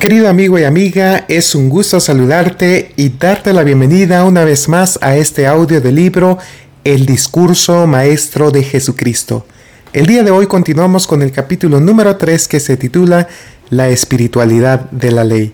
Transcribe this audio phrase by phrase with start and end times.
[0.00, 4.96] Querido amigo y amiga, es un gusto saludarte y darte la bienvenida una vez más
[5.02, 6.38] a este audio del libro
[6.84, 9.44] El discurso maestro de Jesucristo.
[9.92, 13.26] El día de hoy continuamos con el capítulo número 3 que se titula
[13.70, 15.52] La espiritualidad de la ley.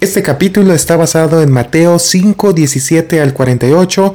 [0.00, 4.14] Este capítulo está basado en Mateo 5, 17 al 48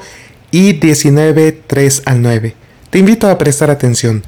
[0.51, 2.55] y 19, 3 al 9.
[2.89, 4.23] Te invito a prestar atención.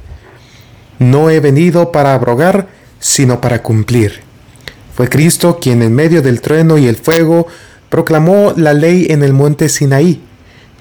[1.00, 2.68] No he venido para abrogar,
[3.00, 4.30] sino para cumplir.
[4.94, 7.48] Fue Cristo quien en medio del trueno y el fuego
[7.90, 10.22] proclamó la ley en el monte Sinaí.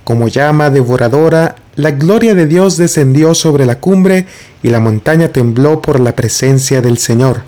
[0.05, 4.27] Como llama devoradora, la gloria de Dios descendió sobre la cumbre
[4.62, 7.42] y la montaña tembló por la presencia del Señor.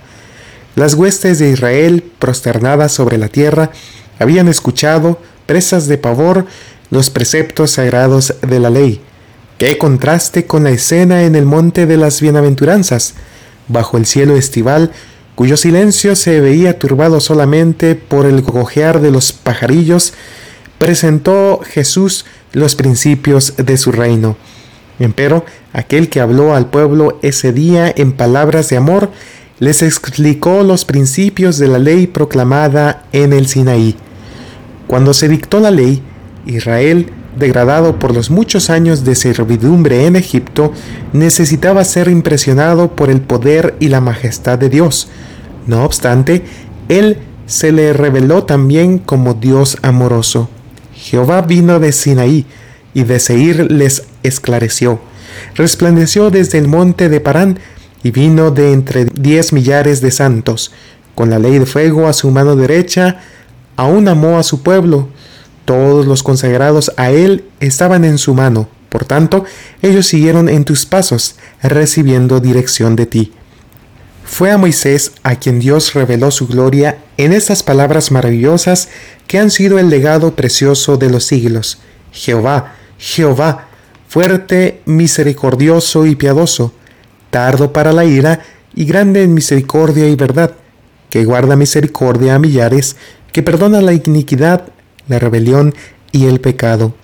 [0.74, 3.70] Las huestes de Israel, prosternadas sobre la tierra,
[4.18, 6.46] habían escuchado, presas de pavor,
[6.90, 9.00] los preceptos sagrados de la ley.
[9.58, 13.14] Qué contraste con la escena en el monte de las bienaventuranzas.
[13.68, 14.92] Bajo el cielo estival,
[15.42, 20.12] cuyo silencio se veía turbado solamente por el cojear de los pajarillos,
[20.78, 24.36] presentó Jesús los principios de su reino.
[25.00, 29.10] Empero, aquel que habló al pueblo ese día en palabras de amor,
[29.58, 33.96] les explicó los principios de la ley proclamada en el Sinaí.
[34.86, 36.04] Cuando se dictó la ley,
[36.46, 40.72] Israel, degradado por los muchos años de servidumbre en Egipto,
[41.12, 45.08] necesitaba ser impresionado por el poder y la majestad de Dios.
[45.66, 46.44] No obstante,
[46.88, 50.48] Él se le reveló también como Dios amoroso.
[50.94, 52.46] Jehová vino de Sinaí,
[52.94, 55.00] y de Seir les esclareció.
[55.54, 57.58] Resplandeció desde el monte de Parán,
[58.02, 60.72] y vino de entre diez millares de santos.
[61.14, 63.20] Con la ley de fuego a su mano derecha,
[63.76, 65.08] aún amó a su pueblo.
[65.64, 68.68] Todos los consagrados a él estaban en su mano.
[68.88, 69.44] Por tanto,
[69.80, 73.32] ellos siguieron en tus pasos, recibiendo dirección de ti.
[74.32, 78.88] Fue a Moisés a quien Dios reveló su gloria en estas palabras maravillosas
[79.26, 81.80] que han sido el legado precioso de los siglos.
[82.12, 83.68] Jehová, Jehová,
[84.08, 86.72] fuerte, misericordioso y piadoso,
[87.30, 88.40] tardo para la ira
[88.74, 90.52] y grande en misericordia y verdad,
[91.10, 92.96] que guarda misericordia a millares,
[93.32, 94.64] que perdona la iniquidad,
[95.08, 95.74] la rebelión
[96.10, 96.94] y el pecado.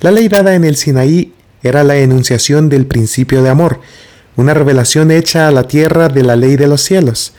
[0.00, 3.82] La ley dada en el Sinaí era la enunciación del principio de amor,
[4.38, 7.32] una revelación hecha a la tierra de la ley de los cielos.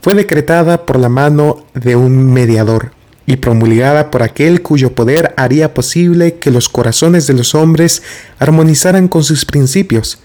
[0.00, 2.90] Fue decretada por la mano de un mediador
[3.26, 8.02] y promulgada por aquel cuyo poder haría posible que los corazones de los hombres
[8.40, 10.18] armonizaran con sus principios.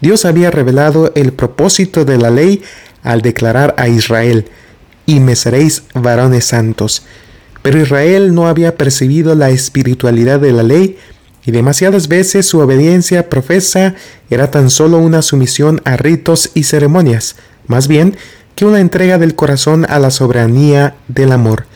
[0.00, 2.62] Dios había revelado el propósito de la ley
[3.04, 4.46] al declarar a Israel,
[5.06, 7.04] y me seréis varones santos.
[7.62, 10.98] Pero Israel no había percibido la espiritualidad de la ley,
[11.46, 13.94] y demasiadas veces su obediencia profesa
[14.28, 17.36] era tan solo una sumisión a ritos y ceremonias,
[17.68, 18.16] más bien
[18.56, 21.66] que una entrega del corazón a la soberanía del amor.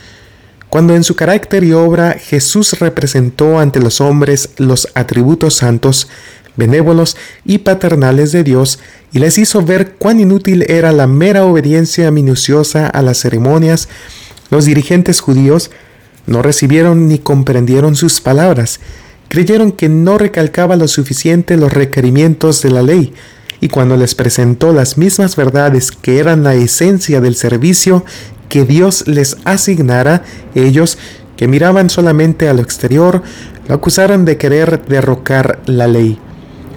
[0.68, 6.08] Cuando en su carácter y obra Jesús representó ante los hombres los atributos santos,
[6.56, 8.80] benévolos y paternales de Dios
[9.12, 13.88] y les hizo ver cuán inútil era la mera obediencia minuciosa a las ceremonias,
[14.50, 15.70] los dirigentes judíos
[16.26, 18.80] no recibieron ni comprendieron sus palabras,
[19.30, 23.14] creyeron que no recalcaba lo suficiente los requerimientos de la ley,
[23.60, 28.04] y cuando les presentó las mismas verdades que eran la esencia del servicio
[28.48, 30.24] que Dios les asignara,
[30.56, 30.98] ellos,
[31.36, 33.22] que miraban solamente a lo exterior,
[33.68, 36.18] lo acusaron de querer derrocar la ley.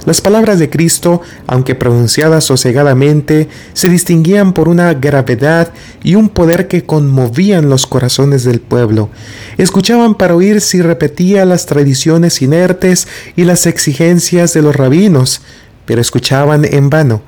[0.05, 5.71] Las palabras de Cristo, aunque pronunciadas sosegadamente, se distinguían por una gravedad
[6.03, 9.09] y un poder que conmovían los corazones del pueblo.
[9.57, 15.41] Escuchaban para oír si repetía las tradiciones inertes y las exigencias de los rabinos,
[15.85, 17.21] pero escuchaban en vano.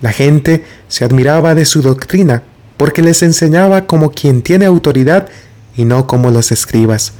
[0.00, 2.44] La gente se admiraba de su doctrina,
[2.76, 5.28] porque les enseñaba como quien tiene autoridad
[5.76, 7.14] y no como los escribas.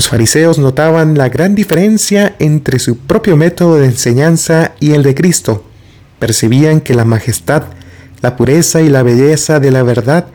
[0.00, 5.14] Los fariseos notaban la gran diferencia entre su propio método de enseñanza y el de
[5.14, 5.62] Cristo.
[6.18, 7.64] Percibían que la majestad,
[8.22, 10.28] la pureza y la belleza de la verdad,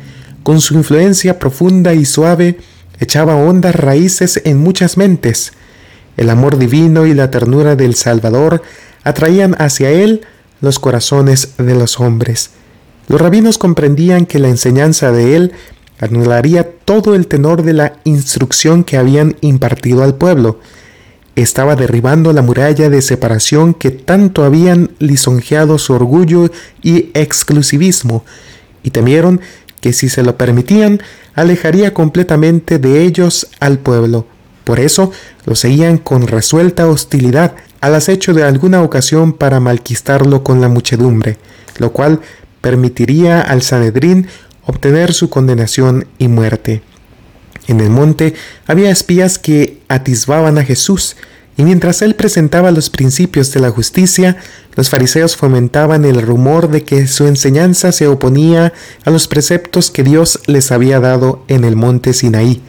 [0.44, 2.60] con su influencia profunda y suave,
[3.00, 5.54] echaba hondas raíces en muchas mentes.
[6.16, 8.62] El amor divino y la ternura del Salvador
[9.04, 10.28] atraían hacia él
[10.62, 12.52] los corazones de los hombres.
[13.08, 15.54] Los rabinos comprendían que la enseñanza de él
[16.00, 20.60] anularía todo el tenor de la instrucción que habían impartido al pueblo.
[21.36, 26.50] Estaba derribando la muralla de separación que tanto habían lisonjeado su orgullo
[26.82, 28.24] y exclusivismo,
[28.84, 29.42] y temieron
[29.82, 31.02] que si se lo permitían,
[31.36, 34.26] alejaría completamente de ellos al pueblo.
[34.64, 35.12] Por eso
[35.46, 41.38] lo seguían con resuelta hostilidad, al acecho de alguna ocasión para malquistarlo con la muchedumbre,
[41.78, 42.22] lo cual
[42.62, 44.28] permitiría al Sanedrín
[44.66, 46.82] obtener su condenación y muerte.
[47.68, 48.36] En el monte
[48.68, 51.16] había espías que atisbaban a Jesús,
[51.58, 54.38] y mientras él presentaba los principios de la justicia,
[54.76, 58.74] los fariseos fomentaban el rumor de que su enseñanza se oponía
[59.06, 62.62] a los preceptos que Dios les había dado en el monte Sinaí.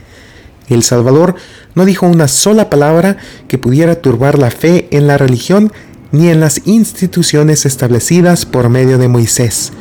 [0.69, 1.35] El Salvador
[1.75, 3.17] no dijo una sola palabra
[3.49, 5.73] que pudiera turbar la fe en la religión
[6.13, 9.73] ni en las instituciones establecidas por medio de Moisés,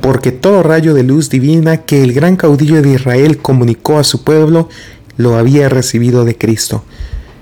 [0.00, 4.24] porque todo rayo de luz divina que el gran caudillo de Israel comunicó a su
[4.24, 4.68] pueblo
[5.16, 6.84] lo había recibido de Cristo.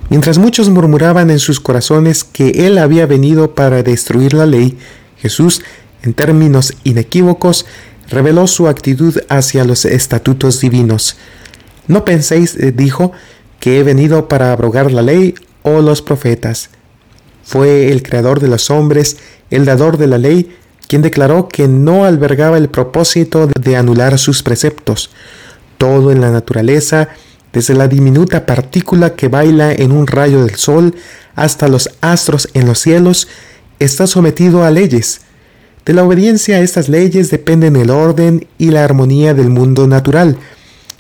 [0.08, 4.78] Mientras muchos murmuraban en sus corazones que Él había venido para destruir la ley,
[5.16, 5.62] Jesús,
[6.02, 7.66] en términos inequívocos,
[8.08, 11.16] reveló su actitud hacia los estatutos divinos.
[11.88, 13.12] No penséis, eh, dijo,
[13.60, 16.70] que he venido para abrogar la ley o los profetas.
[17.42, 19.18] Fue el creador de los hombres,
[19.50, 20.56] el dador de la ley,
[20.88, 25.10] quien declaró que no albergaba el propósito de anular sus preceptos.
[25.78, 27.08] Todo en la naturaleza
[27.56, 30.94] desde la diminuta partícula que baila en un rayo del sol
[31.34, 33.28] hasta los astros en los cielos,
[33.78, 35.22] está sometido a leyes.
[35.86, 40.36] De la obediencia a estas leyes dependen el orden y la armonía del mundo natural,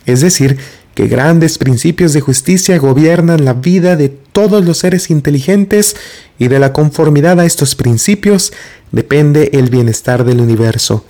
[0.06, 0.58] es decir,
[0.96, 5.94] que grandes principios de justicia gobiernan la vida de todos los seres inteligentes
[6.38, 8.54] y de la conformidad a estos principios
[8.92, 11.04] depende el bienestar del universo.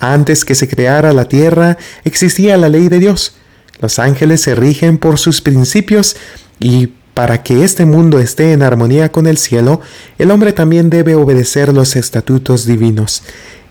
[0.00, 3.34] Antes que se creara la tierra existía la ley de Dios,
[3.80, 6.14] los ángeles se rigen por sus principios
[6.60, 9.80] y para que este mundo esté en armonía con el cielo,
[10.18, 13.22] el hombre también debe obedecer los estatutos divinos.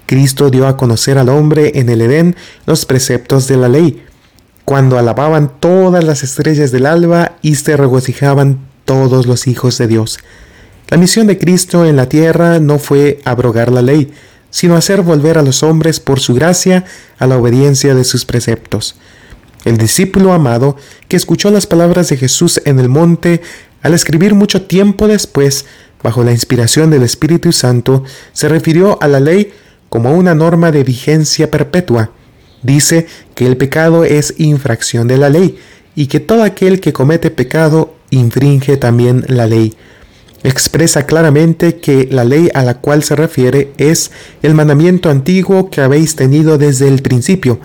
[0.08, 2.36] Cristo dio a conocer al hombre en el Edén
[2.66, 4.04] los preceptos de la ley,
[4.72, 10.18] cuando alababan todas las estrellas del alba y se regocijaban todos los hijos de Dios.
[10.88, 14.14] La misión de Cristo en la tierra no fue abrogar la ley,
[14.50, 16.86] sino hacer volver a los hombres por su gracia
[17.20, 18.96] a la obediencia de sus preceptos.
[19.66, 20.78] El discípulo amado,
[21.10, 23.42] que escuchó las palabras de Jesús en el monte,
[23.82, 25.66] al escribir mucho tiempo después,
[26.02, 29.52] bajo la inspiración del Espíritu Santo, se refirió a la ley
[29.90, 32.12] como una norma de vigencia perpetua.
[32.64, 35.58] Dice que el pecado es infracción de la ley
[35.96, 39.74] y que todo aquel que comete pecado infringe también la ley.
[40.44, 44.12] Expresa claramente que la ley a la cual se refiere es
[44.42, 47.60] el mandamiento antiguo que habéis tenido desde el principio,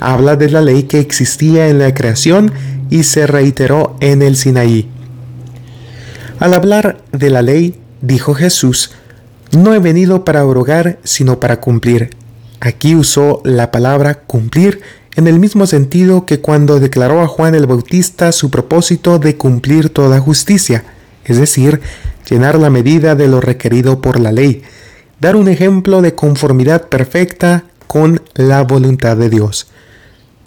[0.00, 2.52] habla de la ley que existía en la creación
[2.90, 4.88] y se reiteró en el Sinaí.
[6.38, 8.90] Al hablar de la ley, dijo Jesús,
[9.52, 12.10] no he venido para abrogar, sino para cumplir.
[12.60, 14.82] Aquí usó la palabra cumplir
[15.16, 19.88] en el mismo sentido que cuando declaró a Juan el Bautista su propósito de cumplir
[19.88, 20.84] toda justicia,
[21.24, 21.80] es decir,
[22.28, 24.62] llenar la medida de lo requerido por la ley,
[25.20, 29.68] dar un ejemplo de conformidad perfecta con la voluntad de Dios.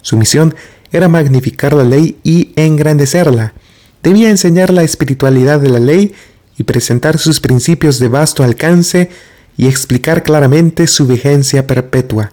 [0.00, 0.54] Su misión
[0.92, 3.54] era magnificar la ley y engrandecerla.
[4.02, 6.14] Debía enseñar la espiritualidad de la ley
[6.56, 9.10] y presentar sus principios de vasto alcance
[9.56, 12.32] y explicar claramente su vigencia perpetua.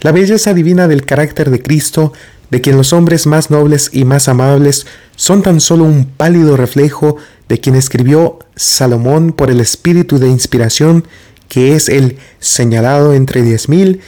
[0.00, 2.12] La belleza divina del carácter de Cristo,
[2.50, 4.86] de quien los hombres más nobles y más amables
[5.16, 7.16] son tan solo un pálido reflejo
[7.48, 11.06] de quien escribió Salomón por el espíritu de inspiración,
[11.48, 14.00] que es el señalado entre diez mil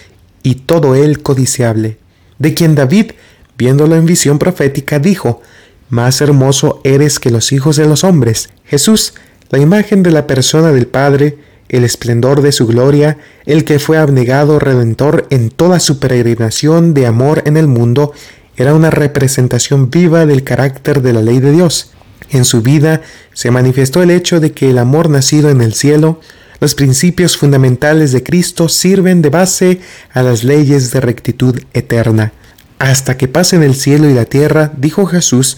[0.43, 1.99] y todo él codiciable
[2.43, 3.13] de quien David,
[3.57, 5.41] viéndolo en visión profética, dijo,
[5.89, 8.51] Más hermoso eres que los hijos de los hombres.
[8.65, 9.15] Jesús,
[9.51, 11.39] la imagen de la persona del Padre,
[11.73, 17.07] el esplendor de su gloria, el que fue abnegado redentor en toda su peregrinación de
[17.07, 18.13] amor en el mundo,
[18.57, 21.91] era una representación viva del carácter de la ley de Dios.
[22.31, 23.01] En su vida
[23.33, 26.21] se manifestó el hecho de que el amor nacido en el cielo,
[26.61, 29.81] los principios fundamentales de Cristo sirven de base
[30.13, 32.33] a las leyes de rectitud eterna.
[32.79, 35.57] Hasta que pasen el cielo y la tierra, dijo Jesús,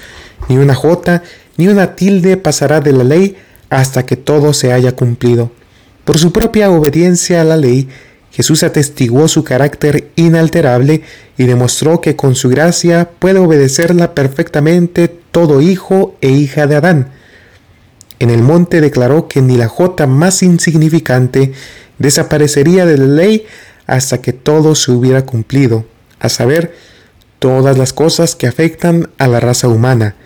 [0.49, 1.23] ni una jota
[1.57, 3.37] ni una tilde pasará de la ley
[3.71, 5.51] hasta que todo se haya cumplido.
[6.05, 7.89] Por su propia obediencia a la ley,
[8.31, 11.03] Jesús atestiguó su carácter inalterable
[11.39, 17.13] y demostró que con su gracia puede obedecerla perfectamente todo hijo e hija de Adán.
[18.19, 21.53] En el monte declaró que ni la jota más insignificante
[21.99, 23.47] desaparecería de la ley
[23.87, 25.85] hasta que todo se hubiera cumplido,
[26.19, 26.75] a saber,
[27.39, 30.17] todas las cosas que afectan a la raza humana,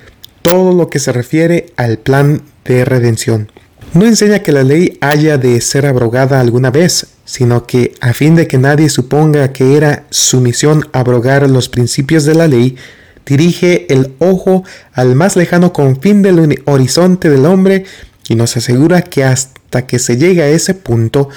[0.43, 3.51] todo lo que se refiere al plan de redención.
[3.95, 8.37] No enseña que la ley haya de ser abrogada alguna vez, sino que, a fin
[8.37, 12.77] de que nadie suponga que era su misión abrogar los principios de la ley,
[13.25, 17.85] dirige el ojo al más lejano confín del horizonte del hombre
[18.29, 21.31] y nos asegura que hasta que se llegue a ese punto,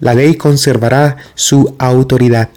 [0.00, 2.48] la ley conservará su autoridad.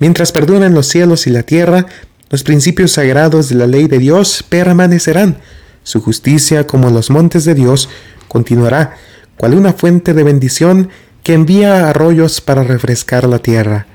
[0.00, 1.86] Mientras perduren los cielos y la tierra,
[2.30, 5.38] los principios sagrados de la ley de Dios permanecerán.
[5.82, 7.88] Su justicia, como los montes de Dios,
[8.28, 8.96] continuará,
[9.36, 10.90] cual una fuente de bendición
[11.22, 13.86] que envía arroyos para refrescar la tierra.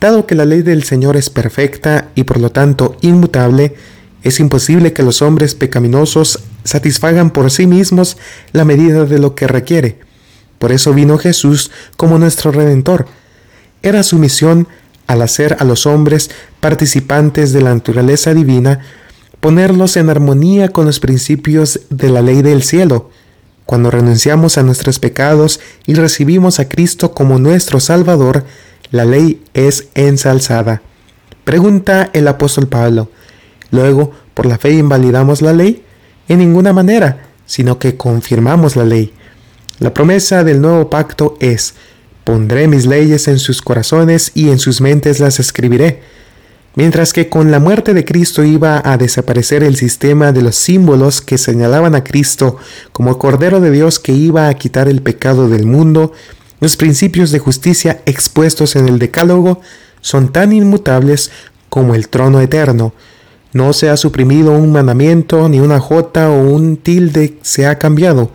[0.00, 3.74] Dado que la ley del Señor es perfecta y por lo tanto inmutable,
[4.22, 8.16] es imposible que los hombres pecaminosos satisfagan por sí mismos
[8.52, 9.98] la medida de lo que requiere.
[10.58, 13.06] Por eso vino Jesús como nuestro Redentor.
[13.82, 14.66] Era su misión,
[15.06, 18.80] al hacer a los hombres participantes de la naturaleza divina,
[19.44, 23.10] ponerlos en armonía con los principios de la ley del cielo.
[23.66, 28.46] Cuando renunciamos a nuestros pecados y recibimos a Cristo como nuestro Salvador,
[28.90, 30.80] la ley es ensalzada.
[31.44, 33.10] Pregunta el apóstol Pablo.
[33.70, 35.84] Luego, ¿por la fe invalidamos la ley?
[36.26, 39.12] En ninguna manera, sino que confirmamos la ley.
[39.78, 41.74] La promesa del nuevo pacto es,
[42.24, 46.00] pondré mis leyes en sus corazones y en sus mentes las escribiré.
[46.76, 51.22] Mientras que con la muerte de Cristo iba a desaparecer el sistema de los símbolos
[51.22, 52.56] que señalaban a Cristo
[52.90, 56.12] como Cordero de Dios que iba a quitar el pecado del mundo,
[56.60, 59.60] los principios de justicia expuestos en el Decálogo
[60.00, 61.30] son tan inmutables
[61.68, 62.92] como el trono eterno.
[63.52, 68.30] No se ha suprimido un mandamiento, ni una jota o un tilde se ha cambiado.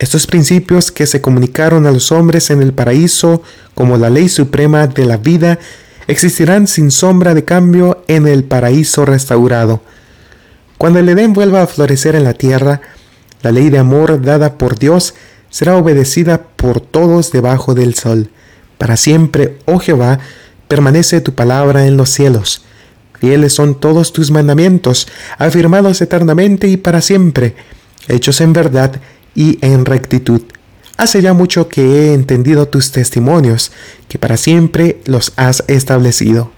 [0.00, 3.42] Estos principios que se comunicaron a los hombres en el paraíso
[3.74, 5.60] como la ley suprema de la vida
[6.12, 9.80] existirán sin sombra de cambio en el paraíso restaurado.
[10.78, 12.80] Cuando el Edén vuelva a florecer en la tierra,
[13.42, 15.14] la ley de amor dada por Dios
[15.50, 18.30] será obedecida por todos debajo del sol.
[18.78, 20.18] Para siempre, oh Jehová,
[20.68, 22.62] permanece tu palabra en los cielos.
[23.18, 27.54] Fieles son todos tus mandamientos, afirmados eternamente y para siempre,
[28.08, 29.00] hechos en verdad
[29.34, 30.42] y en rectitud.
[30.96, 33.72] Hace ya mucho que he entendido tus testimonios,
[34.08, 36.50] que para siempre los has establecido.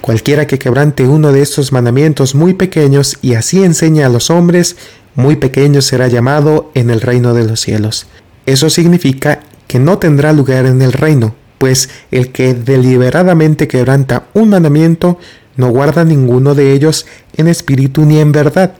[0.00, 4.76] Cualquiera que quebrante uno de estos mandamientos muy pequeños y así enseña a los hombres,
[5.14, 8.06] muy pequeño será llamado en el reino de los cielos.
[8.46, 14.50] Eso significa que no tendrá lugar en el reino, pues el que deliberadamente quebranta un
[14.50, 15.18] mandamiento
[15.56, 17.04] no guarda ninguno de ellos
[17.36, 18.74] en espíritu ni en verdad,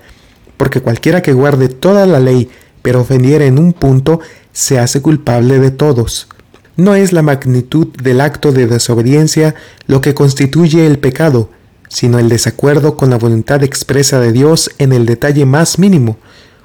[0.56, 2.48] porque cualquiera que guarde toda la ley,
[2.88, 4.18] pero ofendiera en un punto,
[4.50, 6.26] se hace culpable de todos.
[6.74, 9.54] No es la magnitud del acto de desobediencia
[9.86, 11.50] lo que constituye el pecado,
[11.90, 16.16] sino el desacuerdo con la voluntad expresa de Dios en el detalle más mínimo,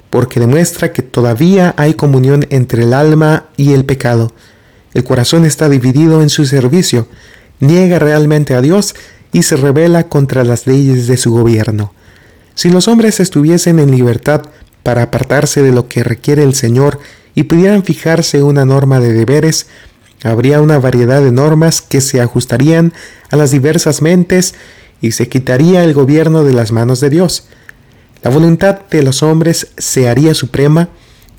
[0.10, 4.32] porque demuestra que todavía hay comunión entre el alma y el pecado.
[4.94, 7.10] El corazón está dividido en su servicio,
[7.60, 8.96] niega realmente a Dios
[9.34, 11.92] y se rebela contra las leyes de su gobierno.
[12.56, 14.44] Si los hombres estuviesen en libertad
[14.84, 17.00] para apartarse de lo que requiere el Señor
[17.36, 19.68] y pudieran fijarse una norma de deberes,
[20.24, 22.94] habría una variedad de normas que se ajustarían
[23.32, 24.54] a las diversas mentes
[25.02, 27.48] y se quitaría el gobierno de las manos de Dios.
[28.22, 30.90] La voluntad de los hombres se haría suprema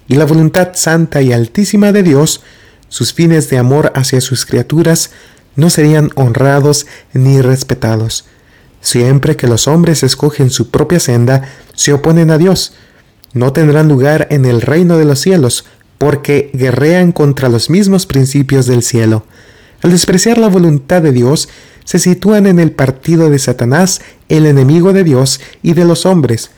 [0.06, 2.42] y la voluntad santa y altísima de Dios,
[2.88, 5.10] sus fines de amor hacia sus criaturas,
[5.56, 8.26] no serían honrados ni respetados.
[8.80, 12.74] Siempre que los hombres escogen su propia senda, se oponen a Dios.
[13.34, 15.66] No tendrán lugar en el reino de los cielos,
[15.98, 19.24] porque guerrean contra los mismos principios del cielo.
[19.82, 21.48] Al despreciar la voluntad de Dios,
[21.84, 26.50] se sitúan en el partido de Satanás, el enemigo de Dios y de los hombres,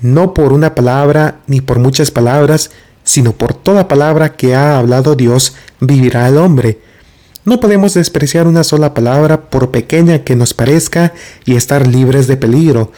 [0.00, 2.70] no por una palabra ni por muchas palabras,
[3.04, 6.80] sino por toda palabra que ha hablado Dios, vivirá el hombre.
[7.44, 11.12] No podemos despreciar una sola palabra, por pequeña que nos parezca,
[11.44, 12.92] y estar libres de peligro.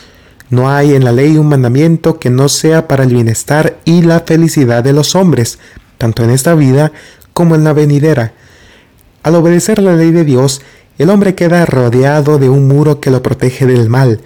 [0.54, 4.20] No hay en la ley un mandamiento que no sea para el bienestar y la
[4.20, 5.58] felicidad de los hombres,
[5.98, 6.92] tanto en esta vida
[7.32, 8.34] como en la venidera.
[9.24, 10.62] Al obedecer la ley de Dios,
[10.96, 14.20] el hombre queda rodeado de un muro que lo protege del mal.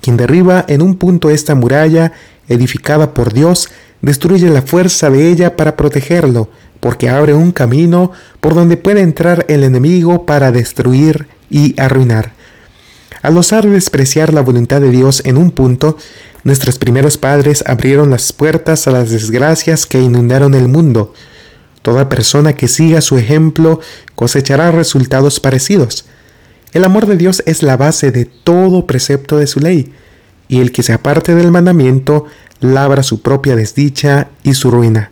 [0.00, 2.12] Quien derriba en un punto esta muralla,
[2.46, 3.68] edificada por Dios,
[4.02, 9.44] destruye la fuerza de ella para protegerlo, porque abre un camino por donde puede entrar
[9.48, 12.35] el enemigo para destruir y arruinar.
[13.26, 15.96] Al osar despreciar la voluntad de Dios en un punto,
[16.44, 21.12] nuestros primeros padres abrieron las puertas a las desgracias que inundaron el mundo.
[21.82, 23.80] Toda persona que siga su ejemplo
[24.14, 26.04] cosechará resultados parecidos.
[26.72, 29.92] El amor de Dios es la base de todo precepto de su ley,
[30.46, 32.26] y el que se aparte del mandamiento
[32.60, 35.10] labra su propia desdicha y su ruina.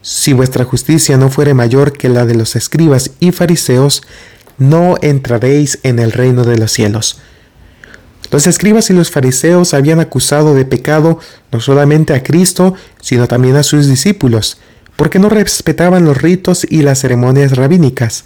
[0.00, 4.04] Si vuestra justicia no fuere mayor que la de los escribas y fariseos,
[4.58, 7.20] no entraréis en el reino de los cielos.
[8.30, 11.20] Los escribas y los fariseos habían acusado de pecado
[11.52, 14.58] no solamente a Cristo, sino también a sus discípulos,
[14.96, 18.24] porque no respetaban los ritos y las ceremonias rabínicas.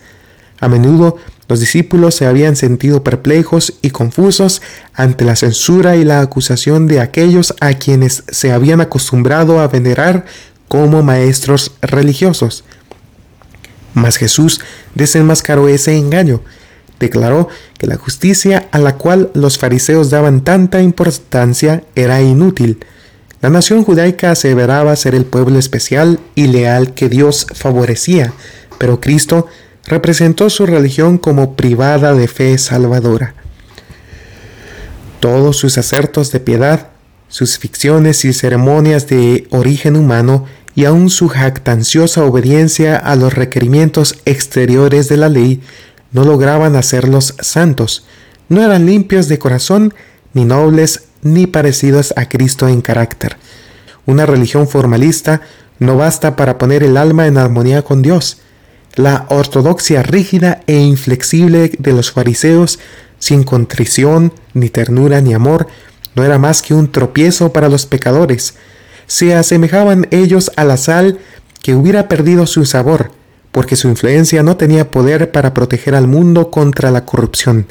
[0.58, 1.16] A menudo
[1.48, 4.62] Los discípulos se habían sentido perplejos y confusos
[4.94, 10.26] ante la censura y la acusación de aquellos a quienes se habían acostumbrado a venerar
[10.68, 12.62] como maestros religiosos.
[13.94, 14.60] Mas Jesús
[14.94, 16.42] desenmascaró ese engaño.
[16.98, 22.84] Declaró que la justicia a la cual los fariseos daban tanta importancia era inútil.
[23.40, 28.34] La nación judaica aseveraba ser el pueblo especial y leal que Dios favorecía,
[28.78, 29.46] pero Cristo
[29.86, 33.34] representó su religión como privada de fe salvadora.
[35.20, 36.88] Todos sus acertos de piedad,
[37.28, 44.16] sus ficciones y ceremonias de origen humano y aun su jactanciosa obediencia a los requerimientos
[44.24, 45.60] exteriores de la ley
[46.12, 48.04] no lograban hacerlos santos,
[48.48, 49.94] no eran limpios de corazón,
[50.34, 53.36] ni nobles, ni parecidos a Cristo en carácter.
[54.06, 55.42] Una religión formalista
[55.78, 58.38] no basta para poner el alma en armonía con Dios.
[58.96, 62.80] La ortodoxia rígida e inflexible de los fariseos,
[63.18, 65.68] sin contrición, ni ternura, ni amor,
[66.16, 68.54] no era más que un tropiezo para los pecadores.
[69.10, 71.18] Se asemejaban ellos a la sal
[71.64, 73.10] que hubiera perdido su sabor,
[73.50, 77.66] porque su influencia no tenía poder para proteger al mundo contra la corrupción.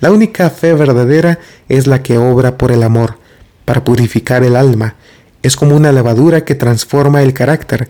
[0.00, 1.38] La única fe verdadera
[1.68, 3.18] es la que obra por el amor,
[3.64, 4.96] para purificar el alma.
[5.44, 7.88] Es como una levadura que transforma el carácter.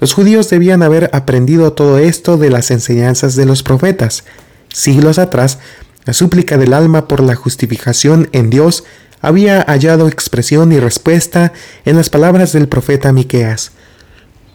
[0.00, 4.24] Los judíos debían haber aprendido todo esto de las enseñanzas de los profetas.
[4.72, 5.60] Siglos atrás,
[6.04, 8.82] la súplica del alma por la justificación en Dios
[9.20, 11.52] había hallado expresión y respuesta
[11.84, 13.72] en las palabras del profeta Miqueas.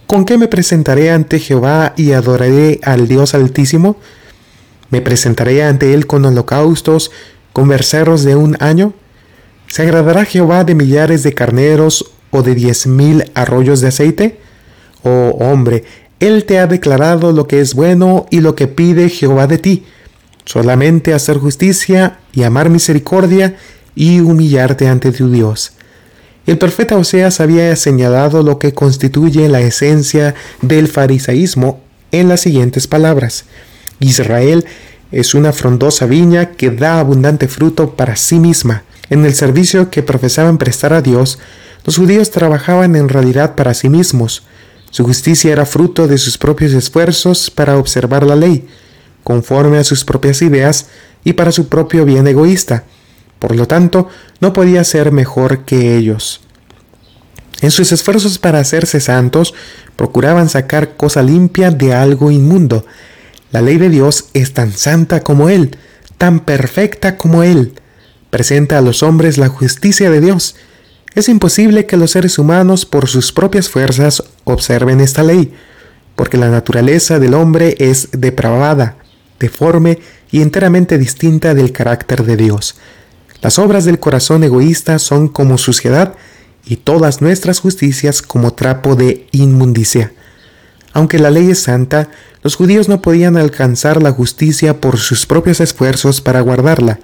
[0.07, 3.97] ¿Con qué me presentaré ante Jehová y adoraré al Dios Altísimo?
[4.89, 7.11] ¿Me presentaré ante él con holocaustos,
[7.51, 8.93] con verseros de un año?
[9.67, 14.39] ¿Se agradará Jehová de millares de carneros o de diez mil arroyos de aceite?
[15.03, 15.83] Oh hombre,
[16.19, 19.85] Él te ha declarado lo que es bueno y lo que pide Jehová de ti,
[20.45, 23.55] solamente hacer justicia y amar misericordia
[23.95, 25.73] y humillarte ante tu Dios.
[26.45, 31.79] El profeta Oseas había señalado lo que constituye la esencia del farisaísmo
[32.11, 33.45] en las siguientes palabras.
[33.99, 34.65] Israel
[35.11, 38.83] es una frondosa viña que da abundante fruto para sí misma.
[39.09, 41.39] En el servicio que profesaban prestar a Dios,
[41.85, 44.43] los judíos trabajaban en realidad para sí mismos,
[44.93, 48.67] su justicia era fruto de sus propios esfuerzos para observar la ley,
[49.23, 50.85] conforme a sus propias ideas
[51.23, 52.83] y para su propio bien egoísta.
[53.43, 54.07] Por lo tanto,
[54.39, 56.39] no podía ser mejor que ellos.
[57.59, 59.53] En sus esfuerzos para hacerse santos,
[59.97, 62.85] procuraban sacar cosa limpia de algo inmundo.
[63.51, 65.75] La ley de Dios es tan santa como Él,
[66.17, 67.73] tan perfecta como Él.
[68.29, 70.55] Presenta a los hombres la justicia de Dios,
[71.13, 75.53] es imposible que los seres humanos por sus propias fuerzas observen esta ley,
[76.15, 78.95] porque la naturaleza del hombre es depravada,
[79.37, 79.99] deforme
[80.31, 82.77] y enteramente distinta del carácter de Dios.
[83.43, 86.13] Las obras del corazón egoísta son como suciedad
[86.65, 90.13] y todas nuestras justicias como trapo de inmundicia.
[90.93, 92.07] Aunque la ley es santa,
[92.41, 97.01] los judíos no podían alcanzar la justicia por sus propios esfuerzos para guardarla.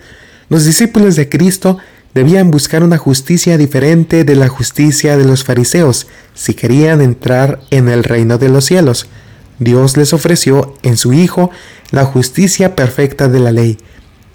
[0.48, 1.78] Los discípulos de Cristo
[2.14, 7.90] debían buscar una justicia diferente de la justicia de los fariseos si querían entrar en
[7.90, 9.08] el reino de los cielos.
[9.60, 11.52] Dios les ofreció en su Hijo
[11.92, 13.78] la justicia perfecta de la ley.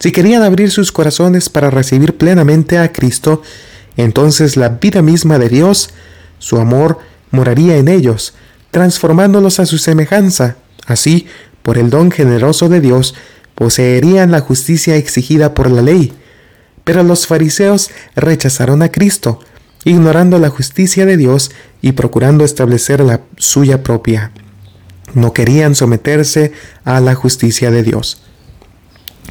[0.04, 3.40] Si querían abrir sus corazones para recibir plenamente a Cristo,
[3.96, 5.94] entonces la vida misma de Dios,
[6.38, 6.98] su amor,
[7.30, 8.34] moraría en ellos,
[8.70, 10.56] transformándolos a su semejanza.
[10.86, 11.26] Así,
[11.62, 13.14] por el don generoso de Dios,
[13.54, 16.12] poseerían la justicia exigida por la ley
[16.84, 19.40] pero los fariseos rechazaron a Cristo,
[19.84, 24.32] ignorando la justicia de Dios y procurando establecer la suya propia.
[25.14, 26.52] No querían someterse
[26.84, 28.20] a la justicia de Dios.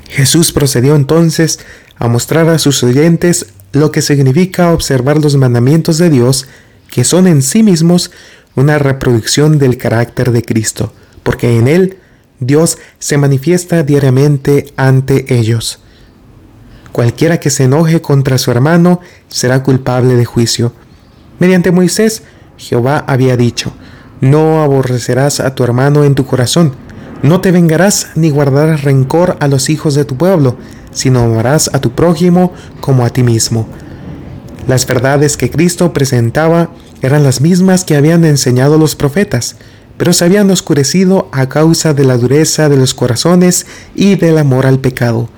[0.10, 1.60] Jesús procedió entonces
[1.98, 6.48] a mostrar a sus oyentes lo que significa observar los mandamientos de Dios,
[6.90, 8.12] que son en sí mismos
[8.56, 11.98] una reproducción del carácter de Cristo, porque en Él
[12.40, 15.80] Dios se manifiesta diariamente ante ellos.
[16.92, 20.74] Cualquiera que se enoje contra su hermano será culpable de juicio.
[21.40, 22.22] Mediante Moisés,
[22.58, 23.74] Jehová había dicho,
[24.22, 26.76] No aborrecerás a tu hermano en tu corazón,
[27.24, 30.58] no te vengarás ni guardarás rencor a los hijos de tu pueblo,
[30.92, 33.68] sino amarás a tu prójimo como a ti mismo.
[34.68, 36.70] Las verdades que Cristo presentaba
[37.02, 39.56] eran las mismas que habían enseñado los profetas,
[39.98, 44.66] pero se habían oscurecido a causa de la dureza de los corazones y del amor
[44.66, 45.30] al pecado.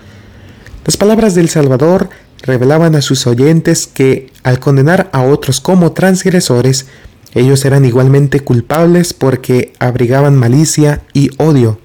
[0.85, 2.09] Las palabras del Salvador
[2.41, 6.87] revelaban a sus oyentes que, al condenar a otros como transgresores,
[7.35, 11.79] ellos eran igualmente culpables porque abrigaban malicia y odio.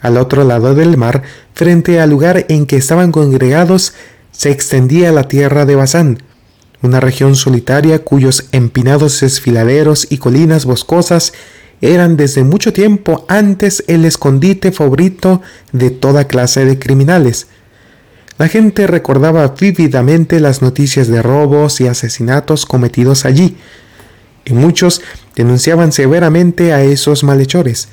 [0.00, 1.22] Al otro lado del mar,
[1.54, 3.94] frente al lugar en que estaban congregados,
[4.32, 6.18] se extendía la tierra de Basán,
[6.82, 11.32] una región solitaria cuyos empinados desfiladeros y colinas boscosas
[11.80, 17.46] eran desde mucho tiempo antes el escondite favorito de toda clase de criminales.
[18.38, 23.56] La gente recordaba vívidamente las noticias de robos y asesinatos cometidos allí,
[24.46, 25.02] y muchos
[25.34, 27.88] denunciaban severamente a esos malhechores.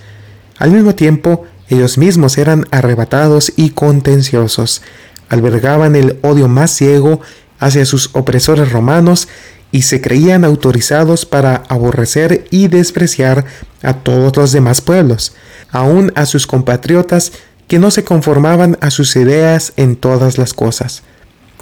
[0.58, 4.82] Al mismo tiempo, ellos mismos eran arrebatados y contenciosos,
[5.28, 7.20] albergaban el odio más ciego
[7.60, 9.28] hacia sus opresores romanos
[9.72, 13.46] y se creían autorizados para aborrecer y despreciar
[13.82, 15.34] a todos los demás pueblos,
[15.72, 17.32] aun a sus compatriotas
[17.68, 21.02] que no se conformaban a sus ideas en todas las cosas.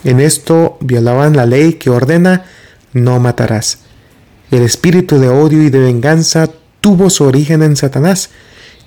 [0.04, 2.46] En esto violaban la ley que ordena
[2.92, 3.78] no matarás.
[4.52, 6.50] El espíritu de odio y de venganza
[6.82, 8.32] tuvo su origen en Satanás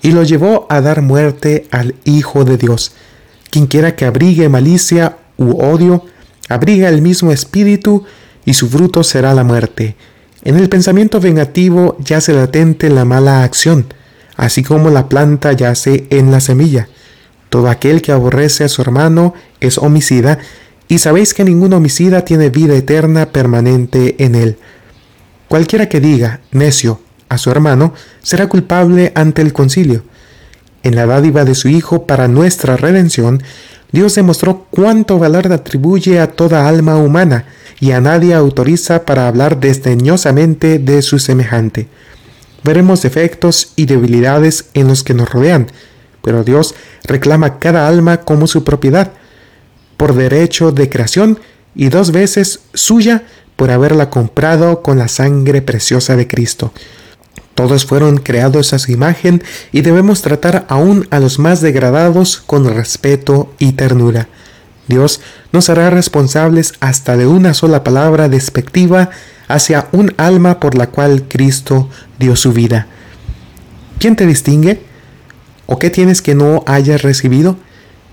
[0.03, 2.91] y lo llevó a dar muerte al Hijo de Dios.
[3.49, 6.05] Quienquiera que abrigue malicia u odio,
[6.49, 8.03] abriga el mismo espíritu
[8.45, 9.95] y su fruto será la muerte.
[10.43, 13.87] En el pensamiento vengativo yace latente la mala acción,
[14.35, 16.87] así como la planta yace en la semilla.
[17.49, 20.37] Todo aquel que aborrece a su hermano es homicida,
[20.87, 24.57] y sabéis que ningún homicida tiene vida eterna permanente en él.
[25.55, 30.03] Cualquiera que diga, necio, a su hermano, será culpable ante el concilio.
[30.83, 33.41] En la dádiva de su Hijo para nuestra redención,
[33.89, 37.45] Dios demostró cuánto valor atribuye a toda alma humana,
[37.79, 41.87] y a nadie autoriza para hablar desdeñosamente de su semejante.
[42.65, 45.67] Veremos defectos y debilidades en los que nos rodean,
[46.21, 49.13] pero Dios reclama cada alma como su propiedad,
[49.95, 51.39] por derecho de creación
[51.75, 53.23] y dos veces suya
[53.55, 56.73] por haberla comprado con la sangre preciosa de Cristo.
[57.55, 59.41] Todos fueron creados a su imagen
[59.71, 64.27] y debemos tratar aún a los más degradados con respeto y ternura.
[64.87, 69.09] Dios nos hará responsables hasta de una sola palabra despectiva
[69.47, 71.89] hacia un alma por la cual Cristo
[72.19, 72.87] dio su vida.
[73.99, 74.81] ¿Quién te distingue?
[75.65, 77.57] ¿O qué tienes que no hayas recibido?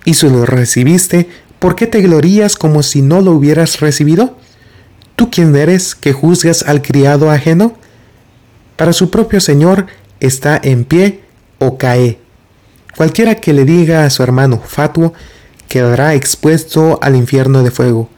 [0.04, 1.28] Y si lo recibiste,
[1.58, 4.36] ¿por qué te glorías como si no lo hubieras recibido?
[5.16, 7.74] ¿Tú quién eres que juzgas al criado ajeno?
[8.76, 9.86] Para su propio Señor
[10.20, 11.22] está en pie
[11.58, 12.18] o cae.
[12.96, 15.14] Cualquiera que le diga a su hermano fatuo,
[15.68, 18.08] quedará expuesto al infierno de fuego.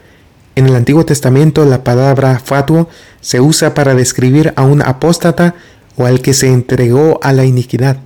[0.57, 2.89] En el Antiguo Testamento la palabra fatuo
[3.21, 5.55] se usa para describir a un apóstata
[5.97, 7.99] o al que se entregó a la iniquidad.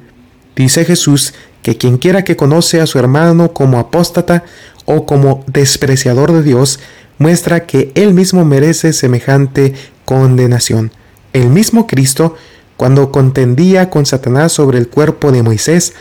[0.56, 4.44] Dice Jesús que quien quiera que conoce a su hermano como apóstata
[4.84, 6.80] o como despreciador de Dios,
[7.18, 10.92] muestra que él mismo merece semejante condenación.
[11.32, 12.36] El mismo Cristo,
[12.76, 15.94] cuando contendía con Satanás sobre el cuerpo de Moisés,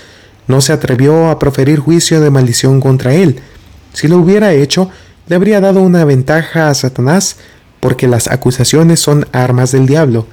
[0.47, 3.41] no se atrevió a proferir juicio de maldición contra él.
[3.93, 4.89] Si lo hubiera hecho,
[5.27, 7.37] le habría dado una ventaja a Satanás,
[7.79, 10.25] porque las acusaciones son armas del diablo.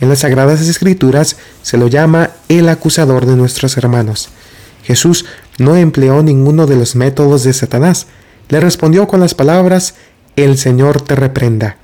[0.00, 4.30] En las Sagradas Escrituras se lo llama el acusador de nuestros hermanos.
[4.82, 5.26] Jesús
[5.58, 8.06] no empleó ninguno de los métodos de Satanás.
[8.48, 9.94] Le respondió con las palabras,
[10.36, 11.76] El Señor te reprenda.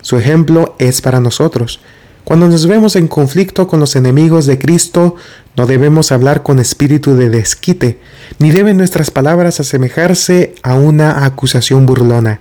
[0.00, 1.80] Su ejemplo es para nosotros.
[2.24, 5.16] Cuando nos vemos en conflicto con los enemigos de Cristo,
[5.56, 7.98] no debemos hablar con espíritu de desquite,
[8.38, 12.40] ni deben nuestras palabras asemejarse a una acusación burlona.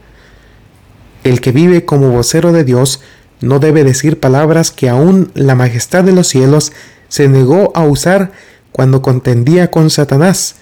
[1.24, 3.02] El que vive como vocero de Dios
[3.40, 6.74] no debe decir palabras que aún la majestad de los cielos
[7.08, 8.32] se negó a usar
[8.72, 10.56] cuando contendía con Satanás.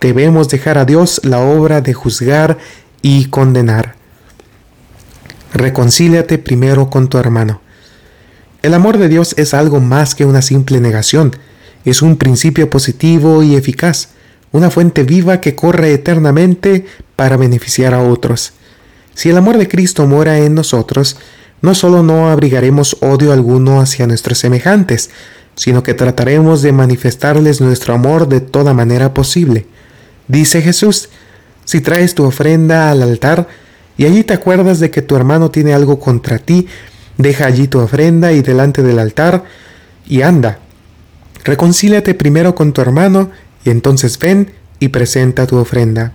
[0.00, 2.58] Debemos dejar a Dios la obra de juzgar
[3.00, 4.03] y condenar.
[5.54, 7.60] Reconcíliate primero con tu hermano.
[8.62, 11.36] El amor de Dios es algo más que una simple negación,
[11.84, 14.08] es un principio positivo y eficaz,
[14.50, 18.54] una fuente viva que corre eternamente para beneficiar a otros.
[19.14, 21.18] Si el amor de Cristo mora en nosotros,
[21.62, 25.10] no solo no abrigaremos odio alguno hacia nuestros semejantes,
[25.54, 29.68] sino que trataremos de manifestarles nuestro amor de toda manera posible.
[30.26, 31.10] Dice Jesús,
[31.64, 33.46] si traes tu ofrenda al altar
[33.96, 36.66] y allí te acuerdas de que tu hermano tiene algo contra ti,
[37.16, 39.44] Deja allí tu ofrenda y delante del altar
[40.06, 40.58] y anda.
[41.44, 43.30] Reconcíliate primero con tu hermano
[43.64, 46.12] y entonces ven y presenta tu ofrenda.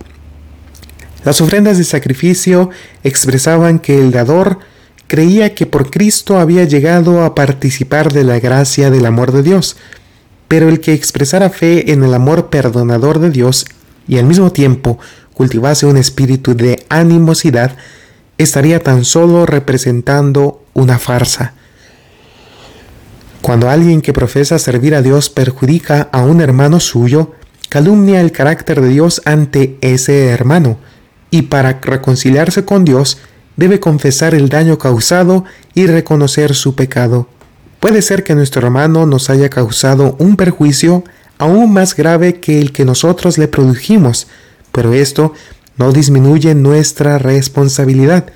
[1.24, 2.70] Las ofrendas de sacrificio
[3.02, 4.58] expresaban que el dador
[5.06, 9.76] creía que por Cristo había llegado a participar de la gracia del amor de Dios,
[10.48, 13.66] pero el que expresara fe en el amor perdonador de Dios
[14.06, 14.98] y al mismo tiempo
[15.40, 17.74] cultivase un espíritu de animosidad,
[18.36, 21.54] estaría tan solo representando una farsa.
[23.40, 27.32] Cuando alguien que profesa servir a Dios perjudica a un hermano suyo,
[27.70, 30.76] calumnia el carácter de Dios ante ese hermano,
[31.30, 33.16] y para reconciliarse con Dios
[33.56, 37.28] debe confesar el daño causado y reconocer su pecado.
[37.80, 41.02] Puede ser que nuestro hermano nos haya causado un perjuicio
[41.38, 44.26] aún más grave que el que nosotros le produjimos,
[44.72, 45.32] pero esto
[45.76, 48.26] no disminuye nuestra responsabilidad.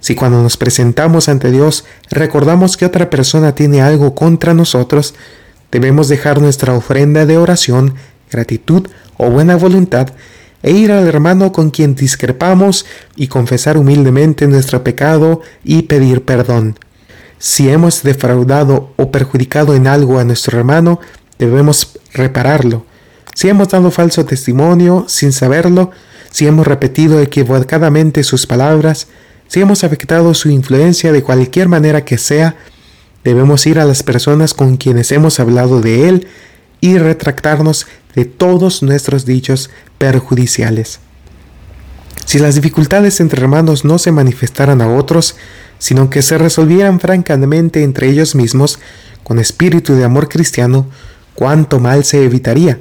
[0.00, 5.14] Si cuando nos presentamos ante Dios recordamos que otra persona tiene algo contra nosotros,
[5.70, 7.94] debemos dejar nuestra ofrenda de oración,
[8.30, 10.08] gratitud o buena voluntad
[10.62, 16.78] e ir al hermano con quien discrepamos y confesar humildemente nuestro pecado y pedir perdón.
[17.38, 21.00] Si hemos defraudado o perjudicado en algo a nuestro hermano,
[21.38, 22.86] debemos repararlo.
[23.34, 25.90] Si hemos dado falso testimonio sin saberlo,
[26.30, 29.08] si hemos repetido equivocadamente sus palabras,
[29.48, 32.56] si hemos afectado su influencia de cualquier manera que sea,
[33.24, 36.26] debemos ir a las personas con quienes hemos hablado de él
[36.80, 41.00] y retractarnos de todos nuestros dichos perjudiciales.
[42.24, 45.36] Si las dificultades entre hermanos no se manifestaran a otros,
[45.78, 48.78] sino que se resolvieran francamente entre ellos mismos,
[49.22, 50.86] con espíritu de amor cristiano,
[51.34, 52.80] cuánto mal se evitaría,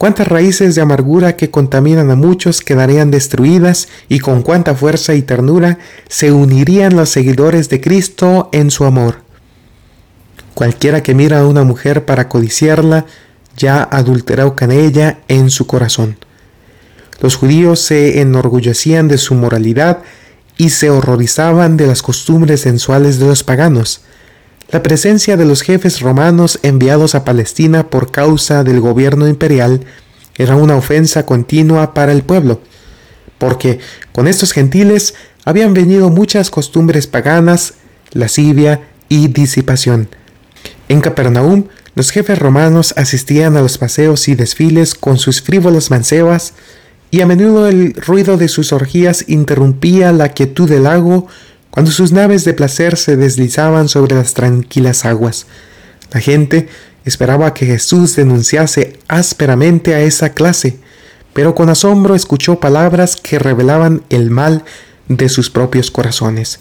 [0.00, 5.20] cuántas raíces de amargura que contaminan a muchos quedarían destruidas y con cuánta fuerza y
[5.20, 9.16] ternura se unirían los seguidores de Cristo en su amor.
[10.54, 13.04] Cualquiera que mira a una mujer para codiciarla,
[13.58, 16.16] ya adulteró con ella en su corazón.
[17.20, 19.98] Los judíos se enorgullecían de su moralidad
[20.56, 24.00] y se horrorizaban de las costumbres sensuales de los paganos.
[24.72, 29.80] La presencia de los jefes romanos enviados a Palestina por causa del gobierno imperial
[30.36, 32.60] era una ofensa continua para el pueblo,
[33.38, 33.80] porque
[34.12, 37.74] con estos gentiles habían venido muchas costumbres paganas,
[38.12, 40.08] lascivia y disipación.
[40.88, 41.64] En Capernaum,
[41.96, 46.54] los jefes romanos asistían a los paseos y desfiles con sus frívolas mancebas,
[47.10, 51.26] y a menudo el ruido de sus orgías interrumpía la quietud del lago
[51.70, 55.46] cuando sus naves de placer se deslizaban sobre las tranquilas aguas.
[56.12, 56.68] La gente
[57.04, 60.78] esperaba que Jesús denunciase ásperamente a esa clase,
[61.32, 64.64] pero con asombro escuchó palabras que revelaban el mal
[65.08, 66.60] de sus propios corazones.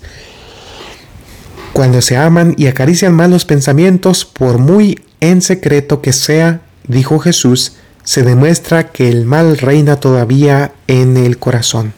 [1.74, 7.74] Cuando se aman y acarician malos pensamientos, por muy en secreto que sea, dijo Jesús,
[8.04, 11.94] se demuestra que el mal reina todavía en el corazón.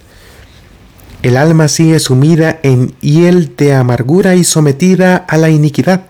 [1.23, 6.07] El alma sigue sumida en hiel de amargura y sometida a la iniquidad.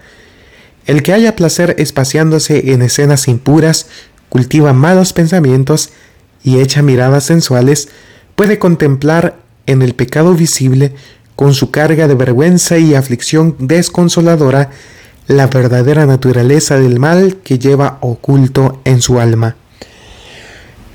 [0.85, 3.87] El que haya placer espaciándose en escenas impuras,
[4.29, 5.89] cultiva malos pensamientos
[6.43, 7.89] y echa miradas sensuales,
[8.35, 10.93] puede contemplar en el pecado visible,
[11.35, 14.69] con su carga de vergüenza y aflicción desconsoladora,
[15.27, 19.55] la verdadera naturaleza del mal que lleva oculto en su alma.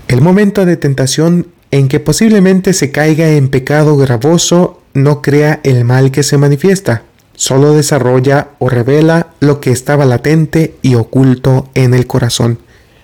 [0.09, 5.85] El momento de tentación en que posiblemente se caiga en pecado gravoso no crea el
[5.85, 7.03] mal que se manifiesta,
[7.35, 12.59] solo desarrolla o revela lo que estaba latente y oculto en el corazón,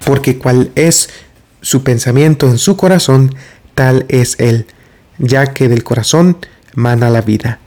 [0.05, 1.11] porque cual es
[1.61, 3.35] su pensamiento en su corazón,
[3.75, 4.66] tal es él,
[5.18, 6.38] ya que del corazón
[6.75, 7.59] mana la vida.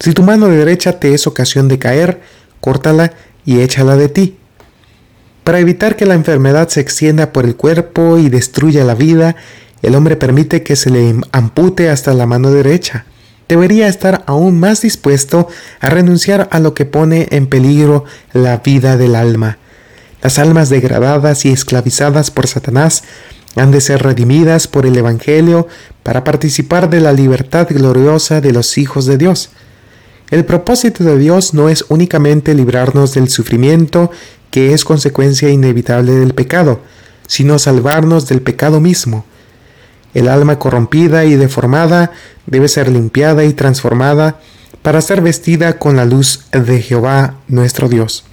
[0.00, 2.20] Si tu mano derecha te es ocasión de caer,
[2.60, 3.12] córtala
[3.44, 4.36] y échala de ti
[5.46, 9.36] para evitar que la enfermedad se extienda por el cuerpo y destruya la vida,
[9.82, 13.06] el hombre permite que se le ampute hasta la mano derecha.
[13.48, 15.48] Debería estar aún más dispuesto
[15.80, 19.58] a renunciar a lo que pone en peligro la vida del alma.
[20.22, 23.04] Las almas degradadas y esclavizadas por Satanás
[23.54, 25.68] han de ser redimidas por el Evangelio
[26.02, 29.50] para participar de la libertad gloriosa de los hijos de Dios.
[30.30, 34.10] El propósito de Dios no es únicamente librarnos del sufrimiento
[34.50, 36.80] que es consecuencia inevitable del pecado,
[37.28, 39.24] sino salvarnos del pecado mismo.
[40.16, 42.10] El alma corrompida y deformada
[42.46, 44.40] debe ser limpiada y transformada
[44.80, 48.24] para ser vestida con la luz de Jehová nuestro Dios.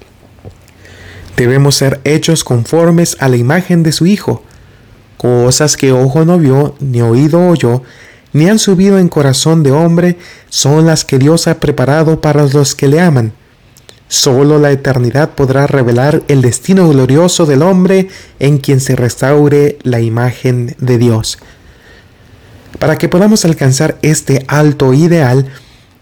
[1.36, 4.44] Debemos ser hechos conformes a la imagen de su Hijo,
[5.18, 7.82] cosas que ojo no vio, ni oído oyó,
[8.32, 10.18] ni han subido en corazón de hombre,
[10.48, 13.34] son las que Dios ha preparado para los que le aman.
[14.08, 18.08] Solo la eternidad podrá revelar el destino glorioso del hombre
[18.40, 21.40] en quien se restaure la imagen de Dios.
[22.80, 25.48] Para que podamos alcanzar este alto ideal,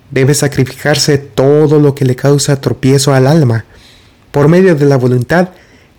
[0.09, 3.65] debe sacrificarse todo lo que le causa tropiezo al alma.
[4.31, 5.49] Por medio de la voluntad,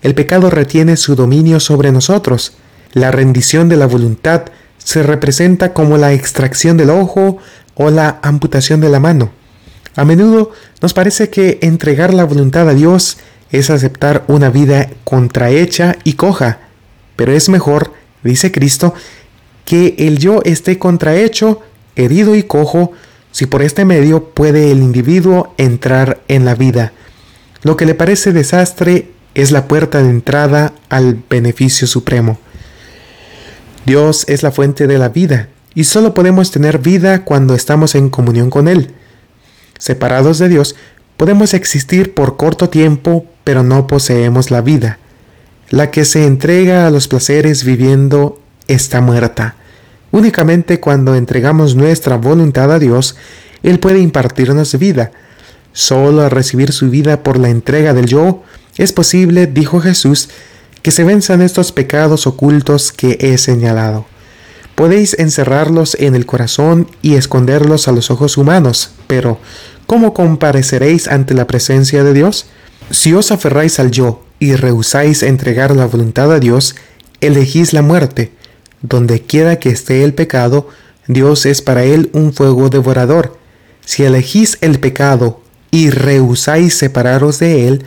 [0.01, 2.53] el pecado retiene su dominio sobre nosotros.
[2.93, 4.43] La rendición de la voluntad
[4.77, 7.37] se representa como la extracción del ojo
[7.75, 9.31] o la amputación de la mano.
[9.95, 13.17] A menudo nos parece que entregar la voluntad a Dios
[13.51, 16.59] es aceptar una vida contrahecha y coja,
[17.15, 18.95] pero es mejor, dice Cristo,
[19.65, 21.61] que el yo esté contrahecho,
[21.95, 22.91] herido y cojo,
[23.31, 26.93] si por este medio puede el individuo entrar en la vida.
[27.63, 32.37] Lo que le parece desastre es la puerta de entrada al beneficio supremo.
[33.85, 38.09] Dios es la fuente de la vida, y solo podemos tener vida cuando estamos en
[38.09, 38.91] comunión con Él.
[39.79, 40.75] Separados de Dios,
[41.17, 44.99] podemos existir por corto tiempo, pero no poseemos la vida.
[45.69, 49.55] La que se entrega a los placeres viviendo está muerta.
[50.11, 53.15] Únicamente cuando entregamos nuestra voluntad a Dios,
[53.63, 55.11] Él puede impartirnos vida.
[55.73, 58.43] Solo al recibir su vida por la entrega del yo,
[58.77, 60.29] es posible, dijo Jesús,
[60.83, 64.05] que se venzan estos pecados ocultos que he señalado.
[64.75, 69.39] Podéis encerrarlos en el corazón y esconderlos a los ojos humanos, pero
[69.85, 72.47] ¿cómo compareceréis ante la presencia de Dios?
[72.89, 76.75] Si os aferráis al yo y rehusáis entregar la voluntad a Dios,
[77.21, 78.31] elegís la muerte,
[78.83, 80.67] donde quiera que esté el pecado,
[81.07, 83.39] Dios es para él un fuego devorador.
[83.83, 85.41] Si elegís el pecado
[85.71, 87.83] y rehusáis separaros de él,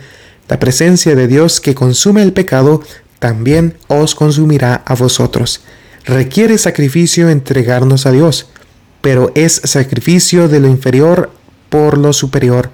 [0.49, 2.81] la presencia de Dios que consume el pecado
[3.19, 5.61] también os consumirá a vosotros.
[6.05, 8.49] Requiere sacrificio entregarnos a Dios,
[9.01, 11.31] pero es sacrificio de lo inferior
[11.69, 12.71] por lo superior,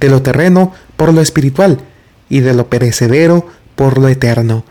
[0.00, 1.78] de lo terreno por lo espiritual
[2.28, 4.64] y de lo perecedero por lo eterno.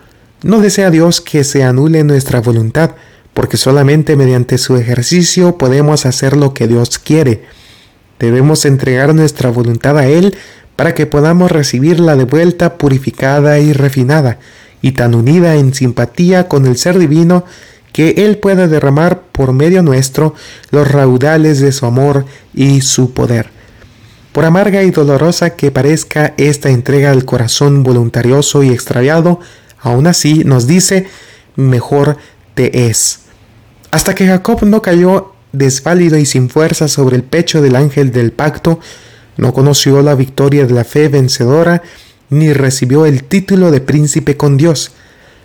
[0.43, 2.91] No desea Dios que se anule nuestra voluntad,
[3.34, 7.43] porque solamente mediante su ejercicio podemos hacer lo que Dios quiere.
[8.19, 10.36] Debemos entregar nuestra voluntad a Él
[10.75, 14.39] para que podamos recibirla de vuelta purificada y refinada,
[14.82, 17.45] y tan unida en simpatía con el Ser Divino
[17.93, 20.34] que Él pueda derramar por medio nuestro
[20.71, 23.49] los raudales de su amor y su poder.
[24.32, 29.39] Por amarga y dolorosa que parezca esta entrega al corazón voluntarioso y extraviado,
[29.81, 31.07] Aún así nos dice,
[31.55, 32.17] mejor
[32.53, 33.21] te es.
[33.91, 38.31] Hasta que Jacob no cayó desválido y sin fuerza sobre el pecho del ángel del
[38.31, 38.79] pacto,
[39.37, 41.81] no conoció la victoria de la fe vencedora,
[42.29, 44.93] ni recibió el título de príncipe con Dios.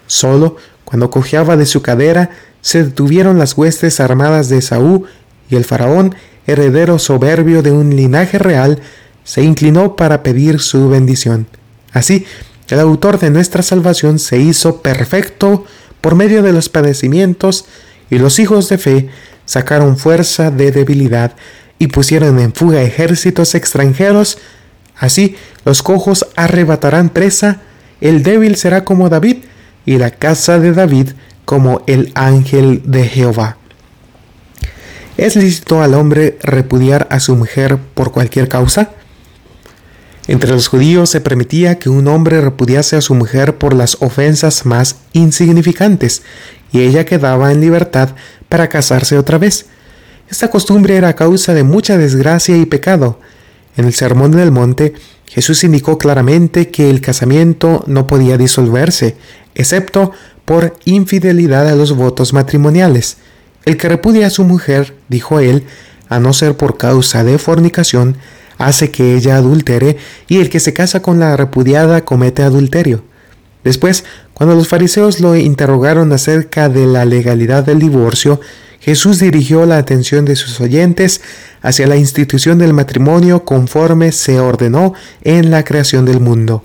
[0.06, 5.06] Solo cuando cojeaba de su cadera, se detuvieron las huestes armadas de Saúl
[5.50, 6.14] y el faraón,
[6.46, 8.80] heredero soberbio de un linaje real,
[9.24, 11.48] se inclinó para pedir su bendición.
[11.92, 12.24] Así,
[12.68, 15.64] el autor de nuestra salvación se hizo perfecto
[16.00, 17.66] por medio de los padecimientos
[18.10, 19.08] y los hijos de fe
[19.44, 21.34] sacaron fuerza de debilidad
[21.78, 24.38] y pusieron en fuga ejércitos extranjeros.
[24.96, 27.60] Así los cojos arrebatarán presa,
[28.00, 29.44] el débil será como David
[29.84, 31.10] y la casa de David
[31.44, 33.58] como el ángel de Jehová.
[35.16, 38.90] ¿Es lícito al hombre repudiar a su mujer por cualquier causa?
[40.28, 44.66] Entre los judíos se permitía que un hombre repudiase a su mujer por las ofensas
[44.66, 46.22] más insignificantes,
[46.72, 48.10] y ella quedaba en libertad
[48.48, 49.66] para casarse otra vez.
[50.28, 53.20] Esta costumbre era causa de mucha desgracia y pecado.
[53.76, 54.94] En el Sermón del Monte,
[55.26, 59.16] Jesús indicó claramente que el casamiento no podía disolverse,
[59.54, 60.12] excepto
[60.44, 63.18] por infidelidad a los votos matrimoniales.
[63.64, 65.64] El que repudia a su mujer, dijo él,
[66.08, 68.16] a no ser por causa de fornicación,
[68.58, 69.96] hace que ella adultere
[70.28, 73.04] y el que se casa con la repudiada comete adulterio.
[73.64, 78.40] Después, cuando los fariseos lo interrogaron acerca de la legalidad del divorcio,
[78.80, 81.20] Jesús dirigió la atención de sus oyentes
[81.62, 86.64] hacia la institución del matrimonio conforme se ordenó en la creación del mundo.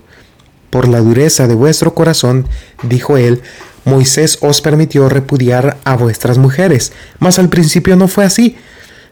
[0.70, 2.46] Por la dureza de vuestro corazón,
[2.84, 3.42] dijo él,
[3.84, 8.56] Moisés os permitió repudiar a vuestras mujeres, mas al principio no fue así,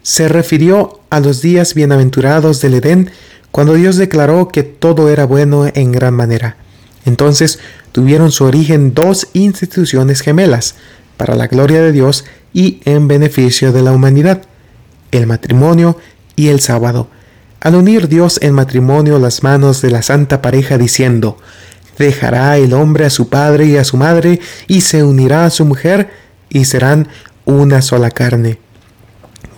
[0.03, 3.11] se refirió a los días bienaventurados del Edén,
[3.51, 6.55] cuando Dios declaró que todo era bueno en gran manera.
[7.05, 7.59] Entonces
[7.91, 10.75] tuvieron su origen dos instituciones gemelas,
[11.17, 14.41] para la gloria de Dios y en beneficio de la humanidad,
[15.11, 15.97] el matrimonio
[16.35, 17.09] y el sábado.
[17.59, 21.37] Al unir Dios en matrimonio las manos de la santa pareja diciendo,
[21.99, 25.63] dejará el hombre a su padre y a su madre, y se unirá a su
[25.65, 26.09] mujer,
[26.49, 27.07] y serán
[27.45, 28.57] una sola carne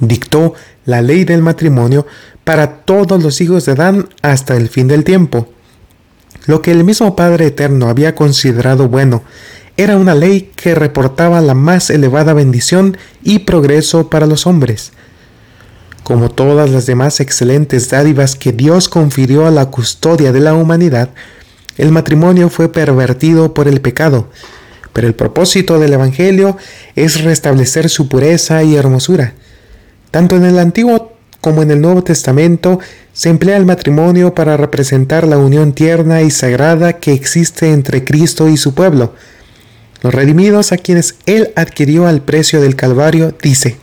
[0.08, 0.54] dictó
[0.86, 2.06] la ley del matrimonio
[2.44, 5.48] para todos los hijos de Adán hasta el fin del tiempo.
[6.46, 9.24] Lo que el mismo Padre Eterno había considerado bueno
[9.78, 14.92] era una ley que reportaba la más elevada bendición y progreso para los hombres.
[16.04, 21.10] Como todas las demás excelentes dádivas que Dios confirió a la custodia de la humanidad,
[21.78, 24.30] el matrimonio fue pervertido por el pecado,
[24.92, 26.58] pero el propósito del Evangelio
[26.96, 29.34] es restablecer su pureza y hermosura.
[30.14, 31.12] Tanto en el Antiguo
[31.42, 32.80] como en el Nuevo Testamento
[33.14, 38.48] se emplea el matrimonio para representar la unión tierna y sagrada que existe entre Cristo
[38.48, 39.16] y su pueblo.
[40.04, 43.78] los redimidos a quienes Él adquirió al precio del Calvario, dice,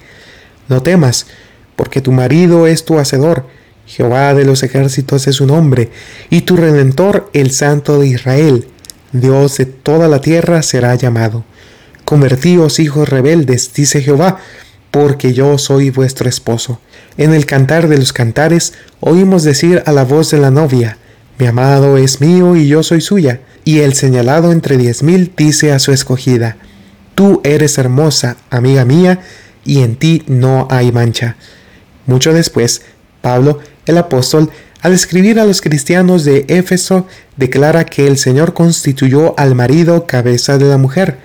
[0.69, 1.27] No temas,
[1.75, 3.47] porque tu marido es tu hacedor,
[3.85, 5.91] Jehová de los ejércitos es su nombre,
[6.31, 8.69] y tu redentor el Santo de Israel,
[9.11, 11.43] Dios de toda la tierra será llamado.
[12.05, 14.39] Convertíos hijos rebeldes, dice Jehová,
[14.91, 16.81] porque yo soy vuestro esposo.
[17.17, 20.99] En el cantar de los cantares oímos decir a la voz de la novia,
[21.39, 23.41] Mi amado es mío y yo soy suya.
[23.65, 26.57] Y el señalado entre diez mil dice a su escogida,
[27.15, 29.21] Tú eres hermosa, amiga mía,
[29.65, 31.37] y en ti no hay mancha.
[32.07, 32.83] Mucho después,
[33.21, 34.51] Pablo, el apóstol,
[34.83, 40.57] al escribir a los cristianos de Éfeso, declara que el Señor constituyó al marido cabeza
[40.57, 41.19] de la mujer,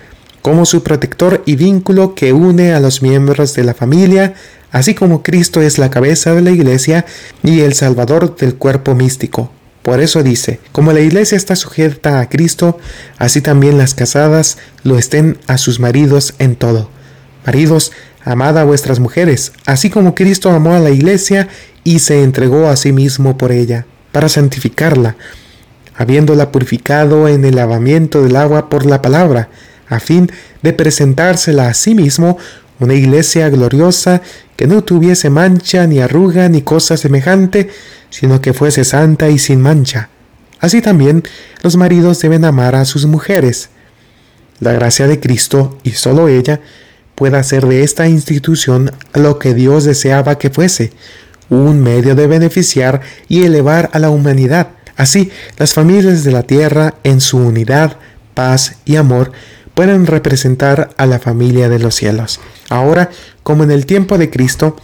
[0.46, 4.34] como su protector y vínculo que une a los miembros de la familia,
[4.70, 7.04] así como Cristo es la cabeza de la iglesia
[7.42, 9.50] y el salvador del cuerpo místico.
[9.82, 12.78] Por eso dice, como la iglesia está sujeta a Cristo,
[13.18, 16.90] así también las casadas lo estén a sus maridos en todo.
[17.44, 17.90] Maridos,
[18.24, 21.48] amad a vuestras mujeres, así como Cristo amó a la iglesia
[21.82, 25.16] y se entregó a sí mismo por ella, para santificarla,
[25.96, 29.48] habiéndola purificado en el lavamiento del agua por la palabra,
[29.88, 30.30] a fin
[30.62, 32.38] de presentársela a sí mismo
[32.78, 34.22] una iglesia gloriosa
[34.56, 37.70] que no tuviese mancha ni arruga ni cosa semejante,
[38.10, 40.10] sino que fuese santa y sin mancha.
[40.60, 41.22] Así también
[41.62, 43.70] los maridos deben amar a sus mujeres.
[44.60, 46.60] La gracia de Cristo, y sólo ella,
[47.14, 50.92] puede hacer de esta institución lo que Dios deseaba que fuese,
[51.48, 54.68] un medio de beneficiar y elevar a la humanidad.
[54.96, 57.98] Así, las familias de la tierra, en su unidad,
[58.34, 59.32] paz y amor,
[59.76, 62.40] pueden representar a la familia de los cielos.
[62.70, 63.10] Ahora,
[63.42, 64.74] como en el tiempo de Cristo,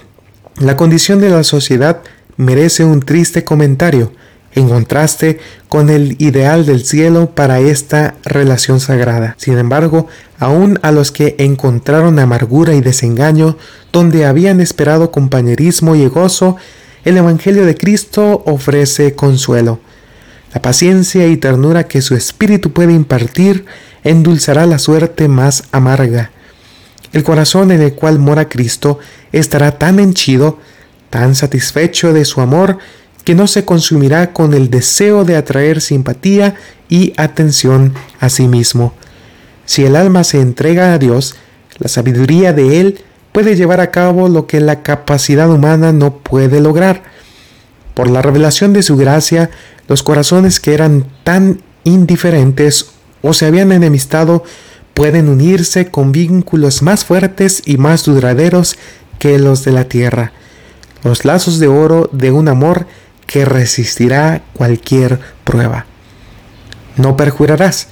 [0.60, 2.02] la condición de la sociedad
[2.36, 4.12] merece un triste comentario,
[4.54, 5.40] en contraste
[5.70, 9.34] con el ideal del cielo para esta relación sagrada.
[9.38, 13.56] Sin embargo, aun a los que encontraron amargura y desengaño
[13.94, 16.58] donde habían esperado compañerismo y gozo,
[17.06, 19.80] el Evangelio de Cristo ofrece consuelo.
[20.52, 23.64] La paciencia y ternura que su espíritu puede impartir
[24.04, 26.30] endulzará la suerte más amarga.
[27.12, 28.98] El corazón en el cual mora Cristo
[29.32, 30.58] estará tan henchido,
[31.10, 32.78] tan satisfecho de su amor,
[33.24, 36.56] que no se consumirá con el deseo de atraer simpatía
[36.88, 38.94] y atención a sí mismo.
[39.64, 41.36] Si el alma se entrega a Dios,
[41.78, 46.60] la sabiduría de Él puede llevar a cabo lo que la capacidad humana no puede
[46.60, 47.02] lograr.
[47.94, 49.50] Por la revelación de su gracia,
[49.88, 52.92] los corazones que eran tan indiferentes
[53.22, 54.44] o se habían enemistado
[54.94, 58.76] pueden unirse con vínculos más fuertes y más duraderos
[59.18, 60.32] que los de la tierra,
[61.04, 62.86] los lazos de oro de un amor
[63.26, 65.86] que resistirá cualquier prueba.
[66.96, 67.88] No perjurarás.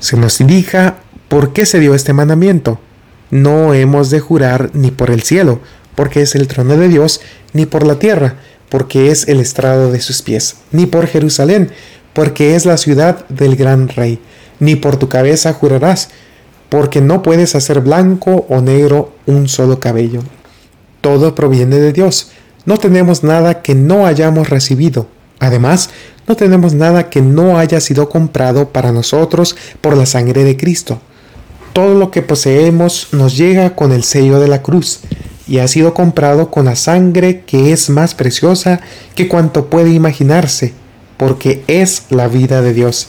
[0.00, 0.96] Se nos indica
[1.28, 2.80] por qué se dio este mandamiento.
[3.30, 5.60] No hemos de jurar ni por el cielo,
[5.94, 7.20] porque es el trono de Dios,
[7.52, 8.36] ni por la tierra,
[8.68, 11.70] porque es el estrado de sus pies, ni por Jerusalén,
[12.18, 14.18] porque es la ciudad del gran rey,
[14.58, 16.08] ni por tu cabeza jurarás,
[16.68, 20.22] porque no puedes hacer blanco o negro un solo cabello.
[21.00, 22.32] Todo proviene de Dios.
[22.64, 25.06] No tenemos nada que no hayamos recibido.
[25.38, 25.90] Además,
[26.26, 30.98] no tenemos nada que no haya sido comprado para nosotros por la sangre de Cristo.
[31.72, 35.02] Todo lo que poseemos nos llega con el sello de la cruz
[35.46, 38.80] y ha sido comprado con la sangre que es más preciosa
[39.14, 40.74] que cuanto puede imaginarse,
[41.18, 43.08] porque es la vida de Dios.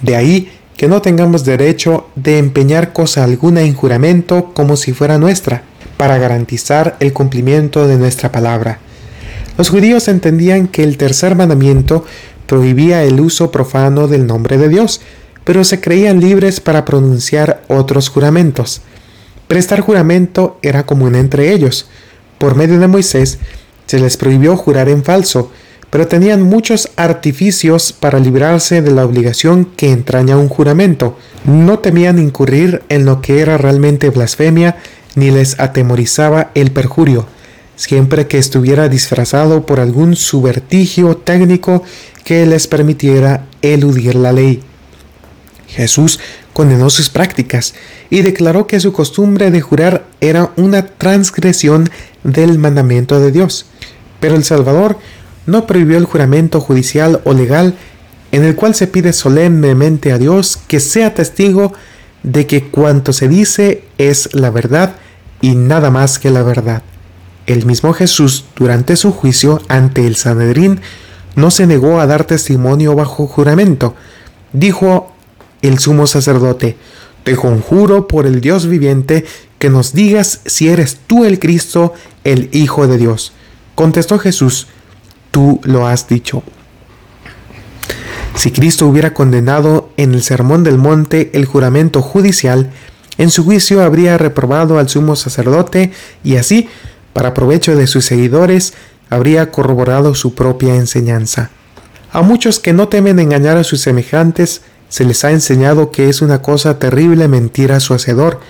[0.00, 5.18] De ahí que no tengamos derecho de empeñar cosa alguna en juramento como si fuera
[5.18, 5.64] nuestra,
[5.96, 8.78] para garantizar el cumplimiento de nuestra palabra.
[9.56, 12.04] Los judíos entendían que el tercer mandamiento
[12.46, 15.00] prohibía el uso profano del nombre de Dios,
[15.42, 18.82] pero se creían libres para pronunciar otros juramentos.
[19.48, 21.88] Prestar juramento era común entre ellos.
[22.38, 23.38] Por medio de Moisés
[23.86, 25.50] se les prohibió jurar en falso,
[25.90, 31.16] pero tenían muchos artificios para librarse de la obligación que entraña un juramento.
[31.44, 34.76] No temían incurrir en lo que era realmente blasfemia,
[35.14, 37.26] ni les atemorizaba el perjurio,
[37.76, 41.82] siempre que estuviera disfrazado por algún subvertigio técnico
[42.24, 44.62] que les permitiera eludir la ley.
[45.68, 46.20] Jesús
[46.52, 47.74] condenó sus prácticas
[48.10, 51.88] y declaró que su costumbre de jurar era una transgresión
[52.24, 53.66] del mandamiento de Dios.
[54.20, 54.98] Pero el Salvador
[55.48, 57.74] no prohibió el juramento judicial o legal
[58.32, 61.72] en el cual se pide solemnemente a Dios que sea testigo
[62.22, 64.96] de que cuanto se dice es la verdad
[65.40, 66.82] y nada más que la verdad.
[67.46, 70.82] El mismo Jesús, durante su juicio ante el Sanedrín,
[71.34, 73.94] no se negó a dar testimonio bajo juramento.
[74.52, 75.12] Dijo
[75.62, 76.76] el sumo sacerdote,
[77.24, 79.24] te conjuro por el Dios viviente
[79.58, 81.94] que nos digas si eres tú el Cristo,
[82.24, 83.32] el Hijo de Dios.
[83.74, 84.66] Contestó Jesús,
[85.38, 86.42] tú lo has dicho.
[88.34, 92.72] Si Cristo hubiera condenado en el Sermón del Monte el juramento judicial,
[93.18, 95.92] en su juicio habría reprobado al sumo sacerdote
[96.24, 96.68] y así,
[97.12, 98.74] para provecho de sus seguidores,
[99.10, 101.50] habría corroborado su propia enseñanza.
[102.10, 106.20] A muchos que no temen engañar a sus semejantes, se les ha enseñado que es
[106.20, 108.40] una cosa terrible mentir a su hacedor,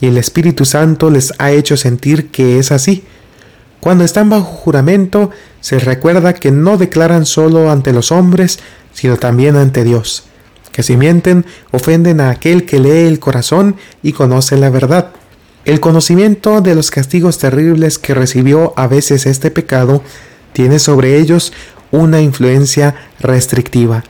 [0.00, 3.02] y el Espíritu Santo les ha hecho sentir que es así.
[3.80, 8.58] Cuando están bajo juramento, se recuerda que no declaran solo ante los hombres,
[8.92, 10.24] sino también ante Dios,
[10.72, 15.10] que si mienten, ofenden a aquel que lee el corazón y conoce la verdad.
[15.64, 20.02] El conocimiento de los castigos terribles que recibió a veces este pecado
[20.52, 21.52] tiene sobre ellos
[21.90, 24.04] una influencia restrictiva.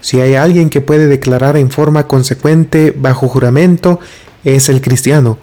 [0.00, 4.00] Si hay alguien que puede declarar en forma consecuente bajo juramento,
[4.42, 5.38] es el cristiano.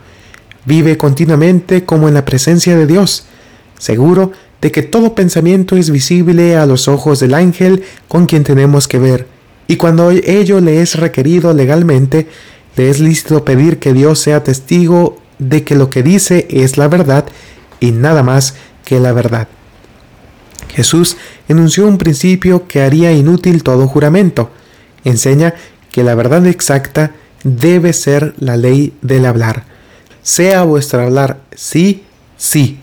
[0.66, 3.26] Vive continuamente como en la presencia de Dios,
[3.80, 8.88] seguro de que todo pensamiento es visible a los ojos del ángel con quien tenemos
[8.88, 9.26] que ver,
[9.68, 12.28] y cuando ello le es requerido legalmente,
[12.76, 16.88] le es lícito pedir que Dios sea testigo de que lo que dice es la
[16.88, 17.26] verdad
[17.80, 19.48] y nada más que la verdad.
[20.74, 21.18] Jesús
[21.48, 24.50] enunció un principio que haría inútil todo juramento.
[25.04, 25.56] Enseña
[25.92, 27.12] que la verdad exacta
[27.44, 29.66] debe ser la ley del hablar.
[30.22, 32.04] Sea vuestro hablar sí,
[32.38, 32.80] sí,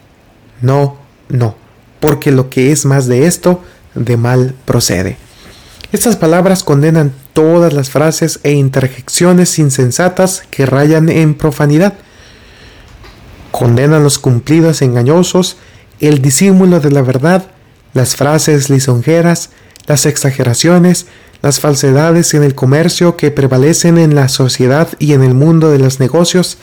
[0.60, 0.96] no,
[1.28, 1.56] no,
[2.00, 3.62] porque lo que es más de esto,
[3.94, 5.16] de mal procede.
[5.92, 11.94] Estas palabras condenan todas las frases e interjecciones insensatas que rayan en profanidad.
[13.52, 15.56] Condenan los cumplidos engañosos,
[16.00, 17.46] el disímulo de la verdad,
[17.94, 19.50] las frases lisonjeras,
[19.86, 21.06] las exageraciones,
[21.40, 25.78] las falsedades en el comercio que prevalecen en la sociedad y en el mundo de
[25.78, 26.58] los negocios,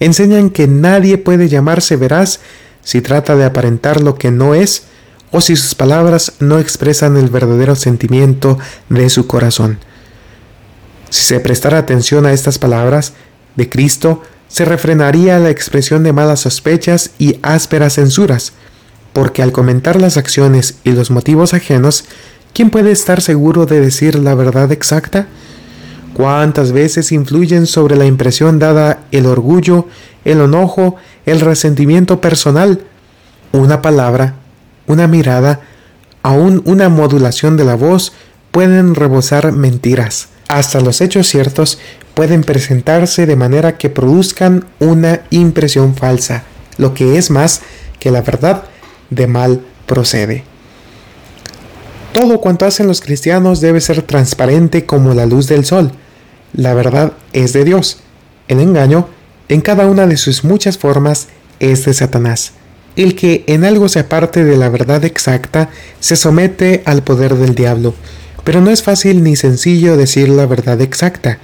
[0.00, 2.40] enseñan que nadie puede llamarse veraz
[2.82, 4.84] si trata de aparentar lo que no es
[5.30, 8.58] o si sus palabras no expresan el verdadero sentimiento
[8.88, 9.78] de su corazón.
[11.10, 13.14] Si se prestara atención a estas palabras
[13.56, 18.52] de Cristo, se refrenaría la expresión de malas sospechas y ásperas censuras,
[19.12, 22.04] porque al comentar las acciones y los motivos ajenos,
[22.54, 25.26] ¿quién puede estar seguro de decir la verdad exacta?
[26.18, 29.86] ¿Cuántas veces influyen sobre la impresión dada el orgullo,
[30.24, 30.96] el enojo,
[31.26, 32.80] el resentimiento personal?
[33.52, 34.34] Una palabra,
[34.88, 35.60] una mirada,
[36.24, 38.14] aún una modulación de la voz
[38.50, 40.30] pueden rebosar mentiras.
[40.48, 41.78] Hasta los hechos ciertos
[42.14, 46.42] pueden presentarse de manera que produzcan una impresión falsa,
[46.78, 47.60] lo que es más
[48.00, 48.64] que la verdad
[49.10, 50.42] de mal procede.
[52.12, 55.92] Todo cuanto hacen los cristianos debe ser transparente como la luz del sol.
[56.52, 57.98] La verdad es de Dios.
[58.48, 59.08] El engaño,
[59.48, 61.28] en cada una de sus muchas formas,
[61.60, 62.52] es de Satanás.
[62.96, 65.70] El que en algo se aparte de la verdad exacta
[66.00, 67.94] se somete al poder del diablo.
[68.44, 71.38] Pero no es fácil ni sencillo decir la verdad exacta.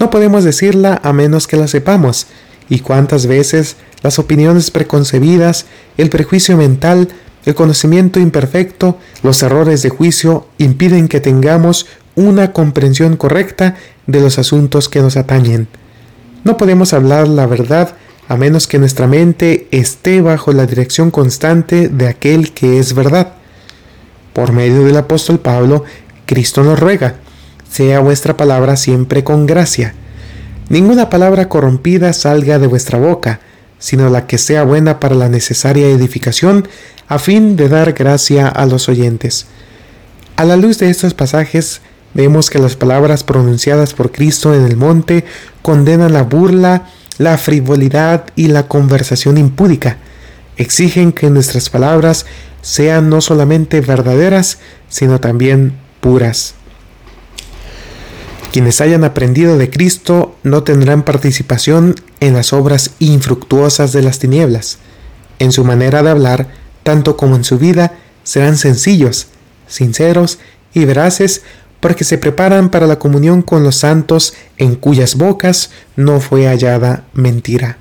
[0.00, 2.26] No podemos decirla a menos que la sepamos.
[2.68, 7.08] Y cuántas veces las opiniones preconcebidas, el prejuicio mental,
[7.46, 13.76] el conocimiento imperfecto, los errores de juicio impiden que tengamos una comprensión correcta
[14.08, 15.68] de los asuntos que nos atañen.
[16.42, 17.94] No podemos hablar la verdad
[18.26, 23.32] a menos que nuestra mente esté bajo la dirección constante de aquel que es verdad.
[24.32, 25.84] Por medio del apóstol Pablo,
[26.26, 27.16] Cristo nos ruega,
[27.70, 29.94] sea vuestra palabra siempre con gracia.
[30.68, 33.40] Ninguna palabra corrompida salga de vuestra boca,
[33.78, 36.68] sino la que sea buena para la necesaria edificación,
[37.08, 39.46] a fin de dar gracia a los oyentes.
[40.36, 41.80] A la luz de estos pasajes,
[42.18, 45.24] vemos que las palabras pronunciadas por Cristo en el monte
[45.62, 49.98] condenan la burla, la frivolidad y la conversación impúdica.
[50.56, 52.26] Exigen que nuestras palabras
[52.60, 54.58] sean no solamente verdaderas,
[54.88, 56.54] sino también puras.
[58.52, 64.78] Quienes hayan aprendido de Cristo no tendrán participación en las obras infructuosas de las tinieblas.
[65.38, 66.48] En su manera de hablar,
[66.82, 67.92] tanto como en su vida,
[68.24, 69.28] serán sencillos,
[69.68, 70.40] sinceros
[70.74, 71.42] y veraces
[71.80, 77.04] porque se preparan para la comunión con los santos en cuyas bocas no fue hallada
[77.12, 77.78] mentira.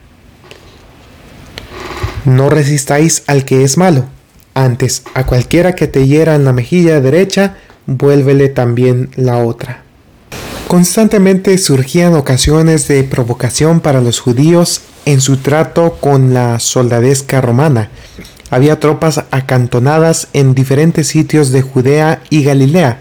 [2.26, 4.06] No resistáis al que es malo,
[4.58, 9.84] antes a cualquiera que te hiera en la mejilla derecha, vuélvele también la otra.
[10.68, 17.92] Constantemente surgían ocasiones de provocación para los judíos en su trato con la soldadesca romana.
[18.50, 23.00] Había tropas acantonadas en diferentes sitios de Judea y Galilea.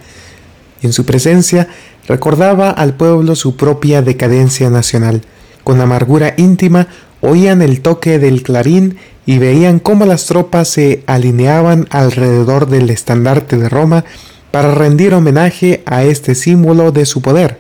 [0.83, 1.69] En su presencia
[2.09, 5.23] recordaba al pueblo su propia decadencia nacional.
[5.65, 6.89] Con amargura íntima
[7.21, 13.57] oían el toque del clarín y veían cómo las tropas se alineaban alrededor del estandarte
[13.57, 14.05] de Roma
[14.53, 17.59] para rendir homenaje a este símbolo de su poder.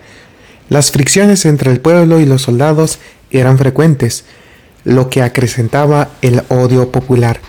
[0.69, 2.99] Las fricciones entre el pueblo y los soldados
[3.31, 4.25] eran frecuentes,
[4.85, 7.41] lo que acrecentaba el odio popular.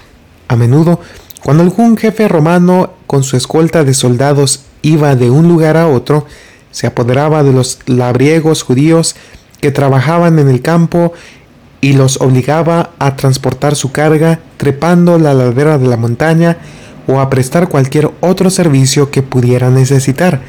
[0.47, 1.01] A menudo,
[1.43, 6.25] cuando algún jefe romano con su escolta de soldados iba de un lugar a otro,
[6.71, 9.15] se apoderaba de los labriegos judíos
[9.61, 11.13] que trabajaban en el campo
[11.81, 16.57] y los obligaba a transportar su carga trepando la ladera de la montaña
[17.07, 20.41] o a prestar cualquier otro servicio que pudiera necesitar.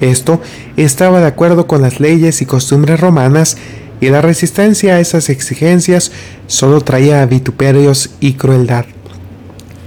[0.00, 0.40] Esto
[0.76, 3.56] estaba de acuerdo con las leyes y costumbres romanas
[4.00, 6.12] y la resistencia a esas exigencias
[6.46, 8.86] solo traía vituperios y crueldad.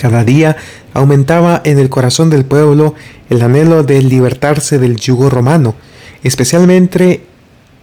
[0.01, 0.57] Cada día
[0.95, 2.95] aumentaba en el corazón del pueblo
[3.29, 5.75] el anhelo de libertarse del yugo romano,
[6.23, 7.23] especialmente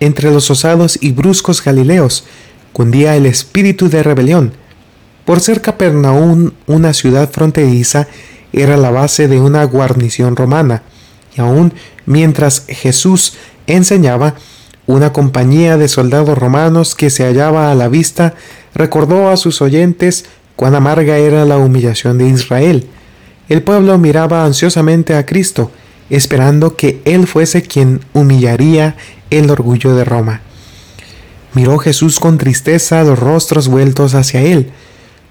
[0.00, 2.24] entre los osados y bruscos galileos,
[2.72, 4.52] cundía el espíritu de rebelión.
[5.24, 8.08] Por ser Capernaum una ciudad fronteriza,
[8.52, 10.82] era la base de una guarnición romana,
[11.36, 11.72] y aun
[12.04, 13.34] mientras Jesús
[13.68, 14.34] enseñaba,
[14.88, 18.34] una compañía de soldados romanos que se hallaba a la vista
[18.74, 20.24] recordó a sus oyentes
[20.58, 22.88] cuán amarga era la humillación de Israel.
[23.48, 25.70] El pueblo miraba ansiosamente a Cristo,
[26.10, 28.96] esperando que Él fuese quien humillaría
[29.30, 30.40] el orgullo de Roma.
[31.54, 34.72] Miró Jesús con tristeza los rostros vueltos hacia Él,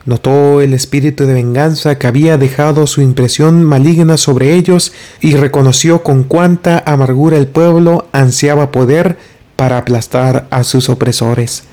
[0.05, 6.01] Notó el espíritu de venganza que había dejado su impresión maligna sobre ellos y reconoció
[6.01, 9.17] con cuánta amargura el pueblo ansiaba poder
[9.57, 11.63] para aplastar a sus opresores.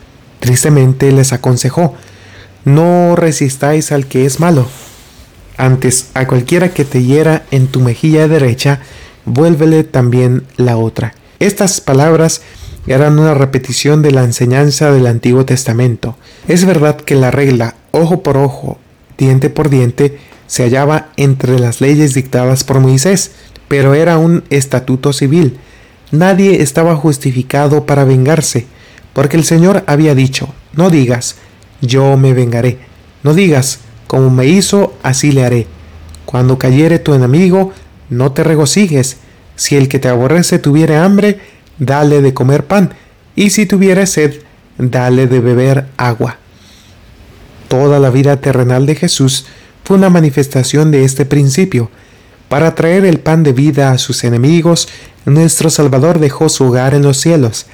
[0.41, 1.95] Tristemente les aconsejó,
[2.65, 4.67] no resistáis al que es malo.
[5.57, 8.81] Antes, a cualquiera que te hiera en tu mejilla derecha,
[9.25, 11.15] vuélvele también la otra.
[11.39, 12.43] Estas palabras
[12.87, 16.17] eran una repetición de la enseñanza del Antiguo Testamento.
[16.49, 18.79] Es verdad que la regla ojo por ojo,
[19.17, 23.33] diente por diente, se hallaba entre las leyes dictadas por Moisés,
[23.69, 25.59] pero era un estatuto civil.
[26.11, 28.67] Nadie estaba justificado para vengarse,
[29.15, 31.37] porque el Señor había dicho, no digas,
[31.87, 32.79] yo me vengaré,
[33.23, 35.67] no digas, como me hizo, así le haré.
[36.25, 37.73] Cuando cayere tu enemigo,
[38.11, 39.19] no te regocijes,
[39.57, 41.41] si el que te aborrece tuviere hambre,
[41.79, 42.95] dale de comer pan,
[43.37, 44.43] y si tuviere sed,
[44.79, 46.39] dale de beber agua.
[47.69, 49.47] Toda la vida terrenal de Jesús
[49.85, 51.91] fue una manifestación de este principio.
[52.49, 54.89] Para traer el pan de vida a sus enemigos,
[55.25, 57.67] nuestro Salvador dejó su hogar en los cielos.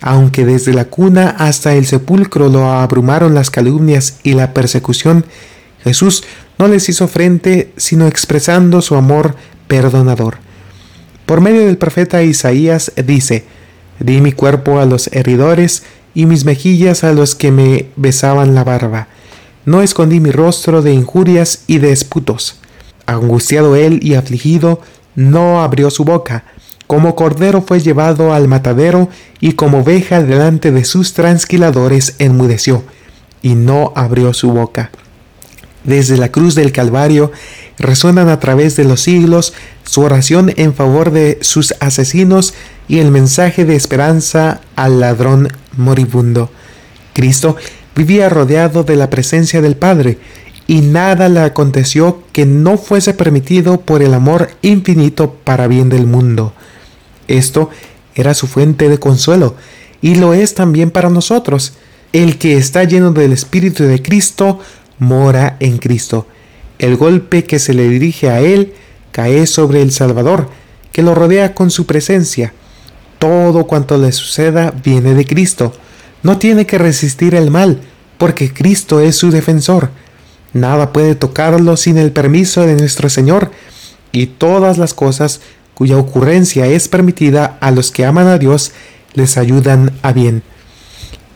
[0.00, 5.24] Aunque desde la cuna hasta el sepulcro lo abrumaron las calumnias y la persecución,
[5.82, 6.24] Jesús
[6.58, 9.34] no les hizo frente sino expresando su amor
[9.66, 10.38] perdonador.
[11.26, 13.44] Por medio del profeta Isaías dice,
[13.98, 15.82] Di mi cuerpo a los heridores
[16.14, 19.08] y mis mejillas a los que me besaban la barba
[19.68, 22.58] no escondí mi rostro de injurias y de esputos.
[23.04, 24.80] Angustiado él y afligido,
[25.14, 26.44] no abrió su boca.
[26.88, 29.10] Como cordero fue llevado al matadero,
[29.40, 32.82] y como oveja delante de sus transquiladores enmudeció,
[33.42, 34.90] y no abrió su boca.
[35.84, 37.30] Desde la cruz del Calvario
[37.78, 39.52] resuenan a través de los siglos
[39.84, 42.54] su oración en favor de sus asesinos
[42.88, 46.50] y el mensaje de esperanza al ladrón moribundo.
[47.12, 47.56] Cristo
[47.94, 50.16] vivía rodeado de la presencia del Padre,
[50.66, 56.06] y nada le aconteció que no fuese permitido por el amor infinito para bien del
[56.06, 56.54] mundo.
[57.28, 57.70] Esto
[58.14, 59.54] era su fuente de consuelo,
[60.02, 61.74] y lo es también para nosotros.
[62.12, 64.58] El que está lleno del Espíritu de Cristo
[64.98, 66.26] mora en Cristo.
[66.78, 68.72] El golpe que se le dirige a él
[69.12, 70.48] cae sobre el Salvador,
[70.92, 72.52] que lo rodea con su presencia.
[73.18, 75.72] Todo cuanto le suceda viene de Cristo.
[76.22, 77.80] No tiene que resistir el mal,
[78.16, 79.90] porque Cristo es su defensor.
[80.52, 83.50] Nada puede tocarlo sin el permiso de nuestro Señor,
[84.12, 85.40] y todas las cosas
[85.78, 88.72] cuya ocurrencia es permitida a los que aman a Dios
[89.14, 90.42] les ayudan a bien.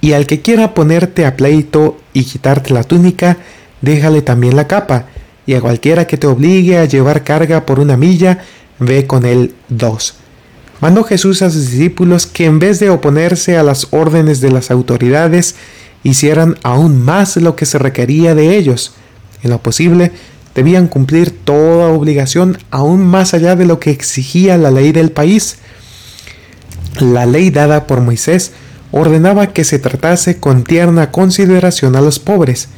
[0.01, 3.38] Y al que quiera ponerte a pleito y quitarte la túnica,
[3.80, 5.07] déjale también la capa,
[5.47, 8.45] y a cualquiera que te obligue a llevar carga por una milla,
[8.78, 10.16] ve con él dos
[10.82, 14.72] mandó Jesús a sus discípulos que en vez de oponerse a las órdenes de las
[14.72, 15.55] autoridades,
[16.03, 18.93] hicieran aún más lo que se requería de ellos.
[19.45, 20.11] En lo posible,
[20.55, 25.59] debían cumplir toda obligación aún más allá de lo que exigía la ley del país.
[27.00, 28.53] La ley dada por Moisés
[28.90, 32.68] ordenaba que se tratase con tierna consideración a los pobres.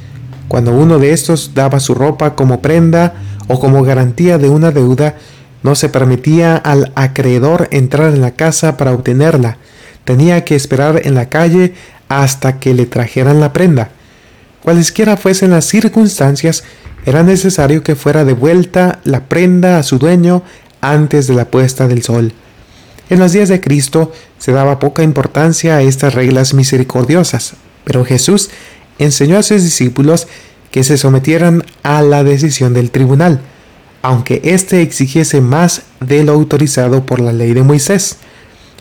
[0.49, 3.15] Cuando uno de estos daba su ropa como prenda
[3.49, 5.17] o como garantía de una deuda,
[5.65, 9.57] No se permitía al acreedor entrar en la casa para obtenerla.
[10.05, 11.73] Tenía que esperar en la calle
[12.11, 13.89] hasta que le trajeran la prenda.
[14.65, 16.65] Cualesquiera fuesen las circunstancias,
[17.05, 20.43] era necesario que fuera devuelta la prenda a su dueño
[20.81, 22.33] antes de la puesta del sol.
[23.11, 28.49] En los días de Cristo se daba poca importancia a estas reglas misericordiosas, pero Jesús
[28.99, 30.29] enseñó a sus discípulos
[30.71, 33.41] que se sometieran a la decisión del tribunal,
[34.01, 38.17] aunque éste exigiese más de lo autorizado por la ley de Moisés.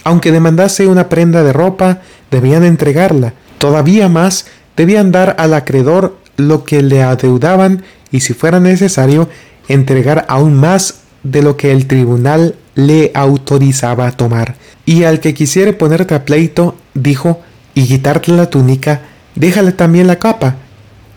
[0.06, 2.00] Aunque demandase una prenda de ropa,
[2.32, 3.34] debían entregarla.
[3.58, 4.46] Todavía más,
[4.76, 9.30] debían dar al acreedor lo que le adeudaban y si fuera necesario,
[9.68, 14.56] entregar aún más de lo que el tribunal le autorizaba a tomar.
[14.86, 17.42] Y al que quisiere ponerte a pleito, dijo,
[17.74, 19.02] y quitarte la túnica,
[19.36, 20.58] déjale también la capa.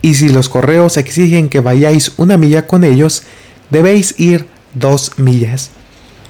[0.03, 3.25] Y si los correos exigen que vayáis una milla con ellos,
[3.71, 5.71] debéis ir dos millas.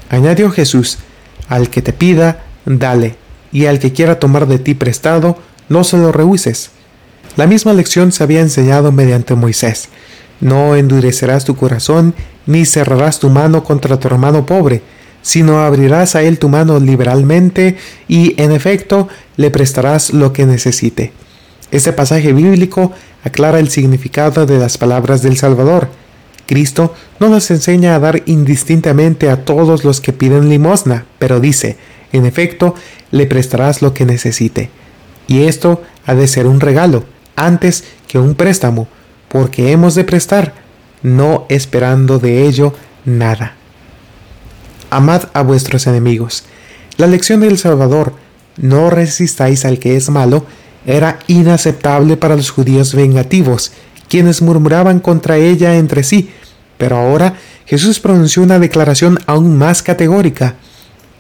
[0.09, 0.99] Añadió Jesús,
[1.49, 3.17] al que te pida, dale,
[3.53, 6.71] y al que quiera tomar de ti prestado, no se lo rehuses.
[7.37, 9.91] La misma lección se había enseñado mediante Moisés.
[10.41, 12.15] No endurecerás tu corazón,
[12.47, 14.83] ni cerrarás tu mano contra tu hermano pobre,
[15.21, 17.77] sino abrirás a él tu mano liberalmente
[18.09, 21.13] y, en efecto, le prestarás lo que necesite.
[21.71, 25.89] Este pasaje bíblico aclara el significado de las palabras del Salvador.
[26.47, 31.77] Cristo no nos enseña a dar indistintamente a todos los que piden limosna, pero dice,
[32.13, 32.75] en efecto,
[33.11, 34.71] le prestarás lo que necesite.
[35.27, 37.05] Y esto ha de ser un regalo,
[37.37, 38.89] antes que un préstamo,
[39.29, 40.55] porque hemos de prestar,
[41.03, 42.75] no esperando de ello
[43.05, 43.57] nada
[44.91, 46.45] amad a vuestros enemigos.
[46.97, 48.15] La lección del Salvador,
[48.57, 50.47] no resistáis al que es malo,
[50.87, 53.73] era inaceptable para los judíos vengativos,
[54.09, 56.31] quienes murmuraban contra ella entre sí,
[56.79, 57.35] pero ahora
[57.67, 60.55] Jesús pronunció una declaración aún más categórica.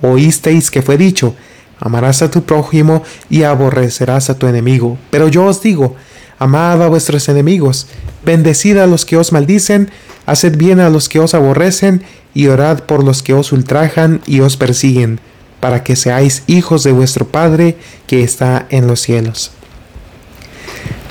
[0.02, 1.34] Oísteis que fue dicho,
[1.78, 4.98] amarás a tu prójimo y aborrecerás a tu enemigo.
[5.10, 5.96] Pero yo os digo,
[6.38, 7.86] amad a vuestros enemigos,
[8.24, 9.90] bendecid a los que os maldicen,
[10.26, 12.02] haced bien a los que os aborrecen,
[12.34, 15.20] y orad por los que os ultrajan y os persiguen,
[15.60, 19.52] para que seáis hijos de vuestro Padre que está en los cielos.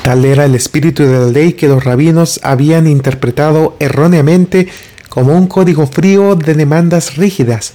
[0.04, 4.68] Tal era el espíritu de la ley que los rabinos habían interpretado erróneamente
[5.10, 7.74] como un código frío de demandas rígidas.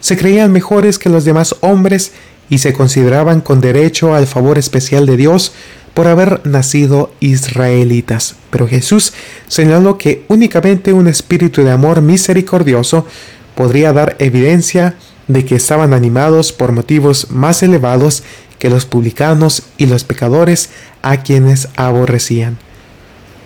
[0.00, 2.12] Se creían mejores que los demás hombres
[2.48, 5.52] y se consideraban con derecho al favor especial de Dios
[5.94, 8.36] por haber nacido israelitas.
[8.50, 9.12] Pero Jesús
[9.48, 13.06] señaló que únicamente un espíritu de amor misericordioso
[13.54, 14.94] podría dar evidencia
[15.28, 18.22] de que estaban animados por motivos más elevados
[18.58, 20.70] que los publicanos y los pecadores
[21.02, 22.58] a quienes aborrecían.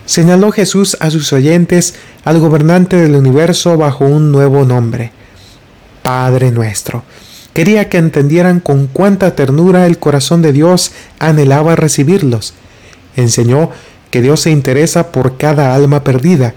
[0.07, 1.95] Señaló Jesús a sus oyentes
[2.25, 5.13] al gobernante del universo bajo un nuevo nombre,
[6.05, 7.03] Padre nuestro
[7.55, 10.91] Quería que entendieran con cuánta ternura el corazón de Dios
[11.21, 12.53] anhelaba recibirlos.
[13.17, 13.71] Enseñó
[14.11, 16.55] que Dios se interesa por cada alma perdida,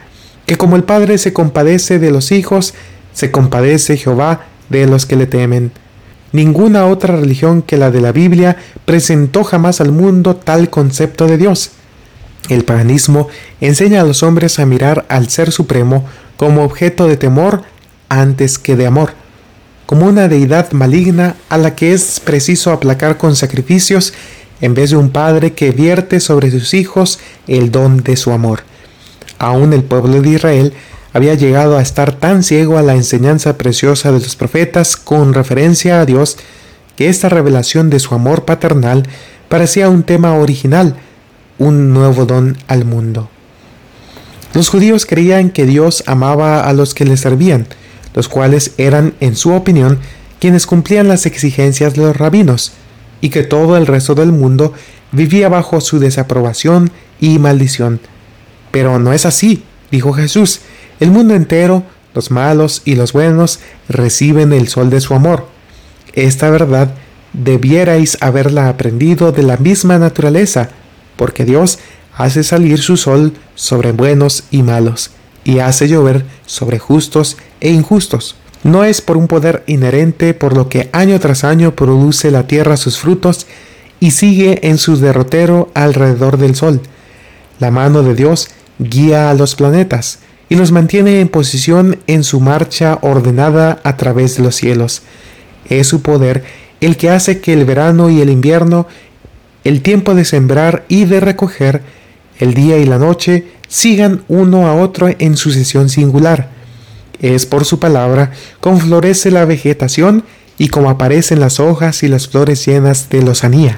[0.47, 2.73] que como el Padre se compadece de los hijos,
[3.13, 5.71] se compadece Jehová de los que le temen.
[6.31, 11.37] Ninguna otra religión que la de la Biblia presentó jamás al mundo tal concepto de
[11.37, 11.69] Dios.
[12.49, 13.27] El paganismo
[13.61, 16.05] enseña a los hombres a mirar al Ser Supremo
[16.37, 17.61] como objeto de temor
[18.09, 19.26] antes que de amor
[19.87, 24.13] como una deidad maligna a la que es preciso aplacar con sacrificios
[24.59, 28.63] en vez de un padre que vierte sobre sus hijos el don de su amor.
[29.39, 30.73] Aún el pueblo de Israel
[31.13, 36.01] había llegado a estar tan ciego a la enseñanza preciosa de los profetas con referencia
[36.01, 36.37] a Dios
[36.97, 39.03] que esta revelación de su amor paternal
[39.47, 40.97] parecía un tema original,
[41.59, 43.29] un nuevo don al mundo.
[44.53, 47.67] Los judíos creían que Dios amaba a los que le servían,
[48.13, 49.99] los cuales eran, en su opinión,
[50.39, 52.73] quienes cumplían las exigencias de los rabinos,
[53.21, 54.73] y que todo el resto del mundo
[55.11, 57.99] vivía bajo su desaprobación y maldición.
[58.71, 60.61] Pero no es así, dijo Jesús,
[60.99, 61.83] el mundo entero,
[62.13, 65.47] los malos y los buenos, reciben el sol de su amor.
[66.13, 66.93] Esta verdad
[67.33, 70.69] debierais haberla aprendido de la misma naturaleza,
[71.15, 71.79] porque Dios
[72.15, 75.11] hace salir su sol sobre buenos y malos,
[75.47, 78.35] y hace llover sobre justos e injustos.
[78.63, 82.75] No es por un poder inherente por lo que año tras año produce la tierra
[82.75, 83.47] sus frutos
[84.01, 86.81] y sigue en su derrotero alrededor del sol.
[87.59, 90.19] La mano de Dios guía a los planetas
[90.49, 95.03] y los mantiene en posición en su marcha ordenada a través de los cielos.
[95.69, 96.43] Es su poder
[96.81, 98.85] el que hace que el verano y el invierno,
[99.63, 101.83] el tiempo de sembrar y de recoger,
[102.37, 106.49] el día y la noche, sigan uno a otro en sucesión singular.
[107.21, 110.23] Es por su palabra como florece la vegetación
[110.57, 113.77] y como aparecen las hojas y las flores llenas de lozanía.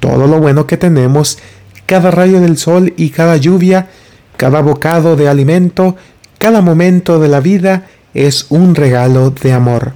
[0.00, 1.38] Todo lo bueno que tenemos,
[1.86, 3.88] cada rayo del sol y cada lluvia,
[4.36, 5.96] cada bocado de alimento,
[6.38, 9.92] cada momento de la vida es un regalo de amor.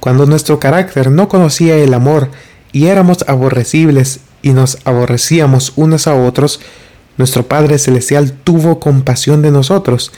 [0.00, 2.30] Cuando nuestro carácter no conocía el amor
[2.72, 6.60] y éramos aborrecibles y nos aborrecíamos unos a otros,
[7.18, 10.12] nuestro Padre Celestial tuvo compasión de nosotros.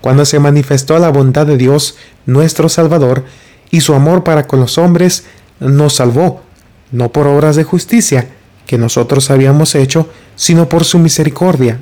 [0.00, 3.24] Cuando se manifestó la bondad de Dios, nuestro Salvador,
[3.70, 5.24] y su amor para con los hombres,
[5.58, 6.42] nos salvó,
[6.92, 8.28] no por obras de justicia
[8.66, 11.80] que nosotros habíamos hecho, sino por su misericordia.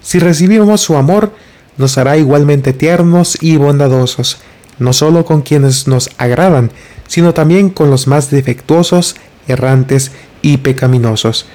[0.00, 1.32] Si recibimos su amor,
[1.76, 4.38] nos hará igualmente tiernos y bondadosos,
[4.78, 6.70] no solo con quienes nos agradan,
[7.08, 9.16] sino también con los más defectuosos,
[9.48, 10.12] errantes
[10.42, 11.46] y pecaminosos.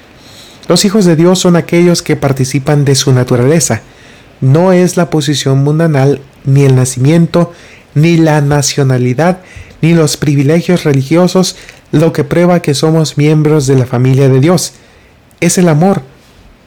[0.68, 3.82] Los hijos de Dios son aquellos que participan de su naturaleza.
[4.40, 7.52] No es la posición mundanal, ni el nacimiento,
[7.94, 9.38] ni la nacionalidad,
[9.80, 11.56] ni los privilegios religiosos
[11.90, 14.72] lo que prueba que somos miembros de la familia de Dios.
[15.40, 16.02] Es el amor,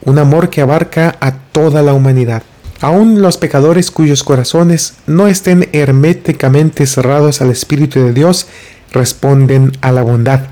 [0.04, 2.42] un amor que abarca a toda la humanidad.
[2.80, 8.46] Aún los pecadores cuyos corazones no estén herméticamente cerrados al Espíritu de Dios
[8.92, 10.42] responden a la bondad.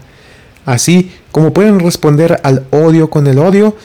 [0.64, 3.76] Así como pueden responder al odio con el odio,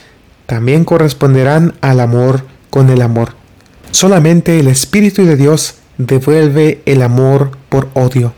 [0.46, 3.34] también corresponderán al amor con el amor.
[3.90, 8.34] Solamente el Espíritu de Dios devuelve el amor por odio.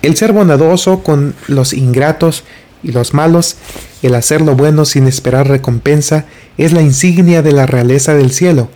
[0.00, 2.44] El ser bondadoso con los ingratos
[2.82, 3.56] y los malos,
[4.00, 6.24] el hacer lo bueno sin esperar recompensa,
[6.56, 8.70] es la insignia de la realeza del cielo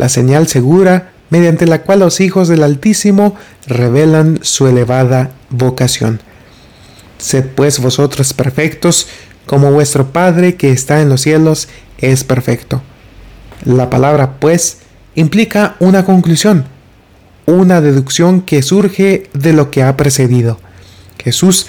[0.00, 3.36] la señal segura mediante la cual los hijos del Altísimo
[3.66, 6.22] revelan su elevada vocación.
[7.20, 9.06] Sed pues vosotros perfectos,
[9.46, 11.68] como vuestro Padre que está en los cielos
[11.98, 12.82] es perfecto.
[13.64, 14.78] La palabra pues
[15.14, 16.64] implica una conclusión,
[17.46, 20.58] una deducción que surge de lo que ha precedido.
[21.22, 21.66] Jesús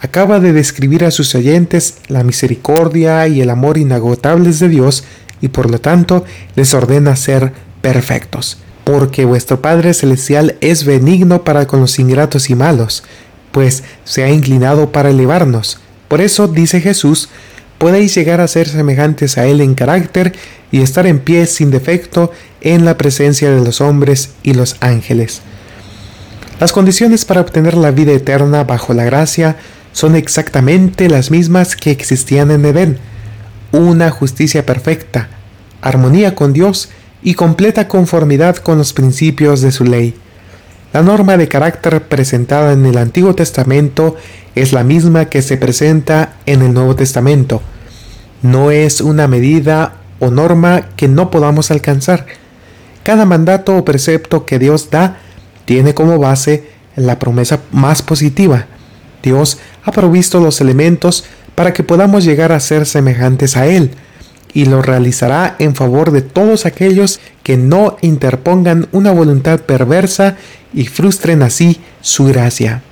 [0.00, 5.04] acaba de describir a sus oyentes la misericordia y el amor inagotables de Dios
[5.40, 6.24] y por lo tanto
[6.56, 7.52] les ordena ser
[7.82, 13.04] perfectos, porque vuestro Padre Celestial es benigno para con los ingratos y malos,
[13.54, 15.78] pues se ha inclinado para elevarnos.
[16.08, 17.28] Por eso, dice Jesús,
[17.78, 20.32] podéis llegar a ser semejantes a Él en carácter
[20.72, 25.40] y estar en pie sin defecto en la presencia de los hombres y los ángeles.
[26.58, 29.56] Las condiciones para obtener la vida eterna bajo la gracia
[29.92, 32.98] son exactamente las mismas que existían en Edén.
[33.70, 35.28] Una justicia perfecta,
[35.80, 36.88] armonía con Dios
[37.22, 40.16] y completa conformidad con los principios de su ley.
[40.94, 44.14] La norma de carácter presentada en el Antiguo Testamento
[44.54, 47.62] es la misma que se presenta en el Nuevo Testamento.
[48.42, 52.26] No es una medida o norma que no podamos alcanzar.
[53.02, 55.18] Cada mandato o precepto que Dios da
[55.64, 58.66] tiene como base la promesa más positiva.
[59.20, 61.24] Dios ha provisto los elementos
[61.56, 63.90] para que podamos llegar a ser semejantes a Él
[64.54, 70.36] y lo realizará en favor de todos aquellos que no interpongan una voluntad perversa
[70.72, 72.82] y frustren así su gracia.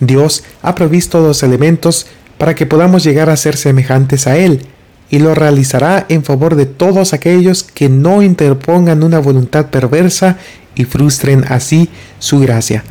[0.00, 2.06] Dios ha provisto los elementos
[2.38, 4.66] para que podamos llegar a ser semejantes a Él,
[5.08, 10.36] y lo realizará en favor de todos aquellos que no interpongan una voluntad perversa
[10.74, 11.88] y frustren así
[12.18, 12.82] su gracia.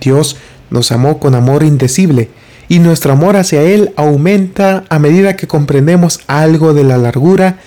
[0.00, 0.36] Dios
[0.68, 2.28] nos amó con amor indecible,
[2.68, 7.58] y nuestro amor hacia Él aumenta a medida que comprendemos algo de la largura,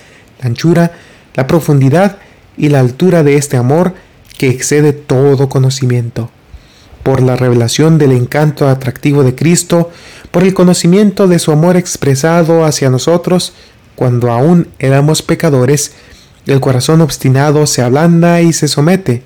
[0.42, 0.92] la anchura,
[1.36, 2.18] la profundidad
[2.58, 3.94] y la altura de este amor
[4.38, 6.30] que excede todo conocimiento.
[7.04, 9.90] Por la revelación del encanto atractivo de Cristo,
[10.32, 13.54] por el conocimiento de su amor expresado hacia nosotros,
[13.96, 15.94] cuando aún éramos pecadores,
[16.46, 19.24] el corazón obstinado se ablanda y se somete,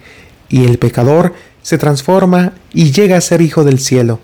[0.50, 4.20] y el pecador se transforma y llega a ser hijo del cielo.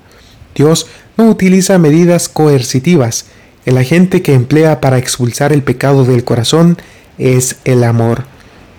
[0.56, 0.88] Dios
[1.20, 3.26] no utiliza medidas coercitivas.
[3.66, 6.78] El agente que emplea para expulsar el pecado del corazón
[7.18, 8.24] es el amor.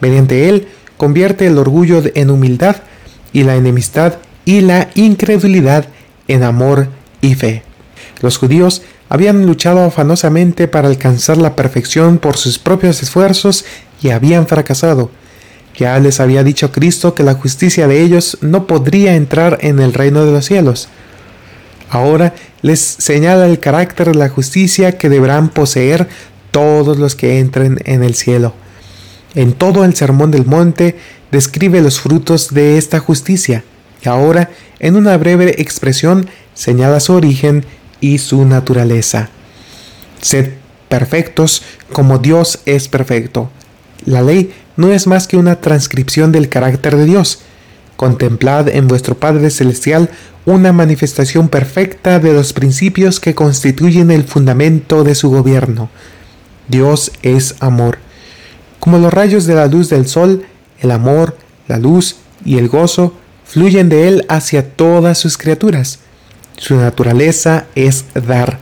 [0.01, 2.77] Mediante él convierte el orgullo en humildad
[3.35, 4.15] y la enemistad
[4.47, 5.85] y la incredulidad
[6.29, 6.89] en amor
[7.21, 7.63] y fe.
[8.23, 8.81] Los judíos
[9.11, 13.67] habían luchado afanosamente para alcanzar la perfección por sus propios esfuerzos
[14.01, 15.11] y habían fracasado.
[15.77, 19.93] Ya les había dicho Cristo que la justicia de ellos no podría entrar en el
[19.93, 20.89] reino de los cielos.
[21.91, 26.09] Ahora les señala el carácter de la justicia que deberán poseer
[26.53, 28.55] todos los que entren en el cielo.
[29.35, 30.97] En todo el Sermón del Monte
[31.31, 33.65] describe los frutos de esta justicia
[34.03, 37.65] y ahora, en una breve expresión, señala su origen
[38.01, 39.29] y su naturaleza.
[40.23, 40.53] Sed
[40.89, 41.63] perfectos
[41.93, 43.51] como Dios es perfecto.
[44.05, 47.41] La ley no es más que una transcripción del carácter de Dios.
[48.01, 50.09] Contemplad en vuestro Padre Celestial
[50.47, 55.91] una manifestación perfecta de los principios que constituyen el fundamento de su gobierno.
[56.67, 57.99] Dios es amor.
[58.79, 60.47] Como los rayos de la luz del sol,
[60.79, 61.37] el amor,
[61.69, 63.13] la luz y el gozo
[63.45, 65.99] fluyen de Él hacia todas sus criaturas.
[66.57, 68.61] Su naturaleza es dar.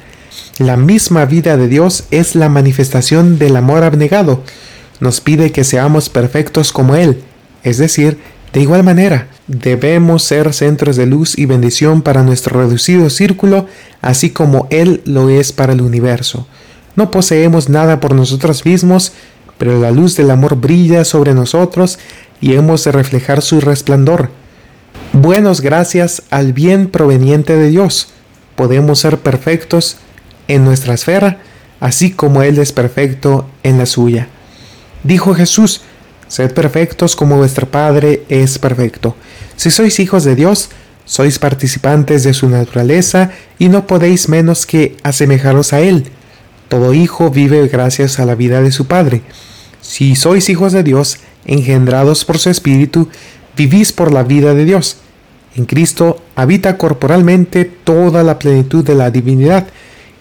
[0.58, 4.42] La misma vida de Dios es la manifestación del amor abnegado.
[4.98, 7.22] Nos pide que seamos perfectos como Él,
[7.62, 8.18] es decir,
[8.58, 13.66] de igual manera, debemos ser centros de luz y bendición para nuestro reducido círculo,
[14.02, 16.48] así como Él lo es para el universo.
[16.96, 19.12] No poseemos nada por nosotros mismos,
[19.58, 22.00] pero la luz del amor brilla sobre nosotros
[22.40, 24.30] y hemos de reflejar su resplandor.
[25.12, 28.08] Buenos gracias al bien proveniente de Dios.
[28.56, 29.98] Podemos ser perfectos
[30.48, 31.38] en nuestra esfera,
[31.78, 34.26] así como Él es perfecto en la suya.
[35.04, 35.82] Dijo Jesús,
[36.28, 39.16] Sed perfectos como vuestro Padre es perfecto.
[39.56, 40.70] Si sois hijos de Dios,
[41.04, 46.04] sois participantes de su naturaleza y no podéis menos que asemejaros a Él.
[46.68, 49.22] Todo hijo vive gracias a la vida de su Padre.
[49.80, 53.08] Si sois hijos de Dios, engendrados por su Espíritu,
[53.56, 54.98] vivís por la vida de Dios.
[55.56, 59.66] En Cristo habita corporalmente toda la plenitud de la divinidad,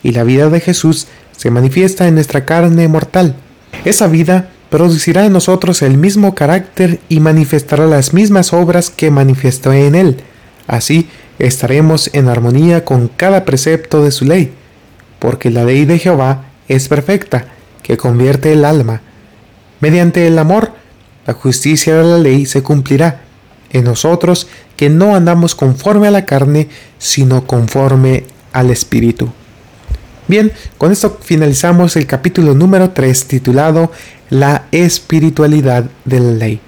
[0.04, 3.36] y la vida de Jesús se manifiesta en nuestra carne mortal.
[3.84, 9.74] Esa vida producirá en nosotros el mismo carácter y manifestará las mismas obras que manifestó
[9.74, 10.18] en él.
[10.68, 11.10] Así
[11.40, 14.54] estaremos en armonía con cada precepto de su ley,
[15.20, 17.46] porque la ley de Jehová es perfecta,
[17.84, 19.02] que convierte el alma.
[19.80, 20.74] Mediante el amor,
[21.26, 23.22] la justicia de la ley se cumplirá
[23.72, 29.30] en nosotros que no andamos conforme a la carne, sino conforme al Espíritu.
[30.28, 33.92] Bien, con esto finalizamos el capítulo número 3 titulado
[34.30, 36.60] La espiritualidad de la ley.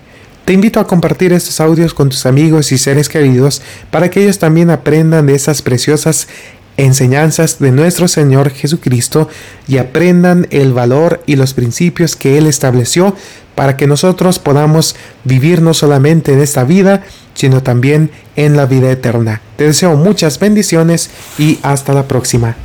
[0.46, 4.40] Te invito a compartir estos audios con tus amigos y seres queridos para que ellos
[4.40, 6.30] también aprendan de esas preciosas
[6.78, 9.28] enseñanzas de nuestro Señor Jesucristo
[9.68, 13.14] y aprendan el valor y los principios que Él estableció
[13.56, 14.96] para que nosotros podamos
[15.26, 17.04] vivir no solamente en esta vida,
[17.34, 19.42] sino también en la vida eterna.
[19.58, 22.56] Te deseo muchas bendiciones y hasta la próxima.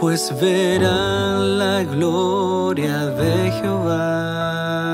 [0.00, 4.85] Pues verán la gloria de Jehová.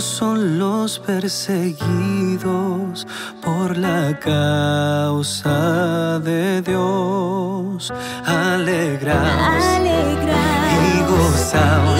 [0.00, 3.06] Dichosos son los perseguidos
[3.42, 7.92] por la causa de Dios.
[8.24, 11.99] Alegraos Alegraos y gozaos.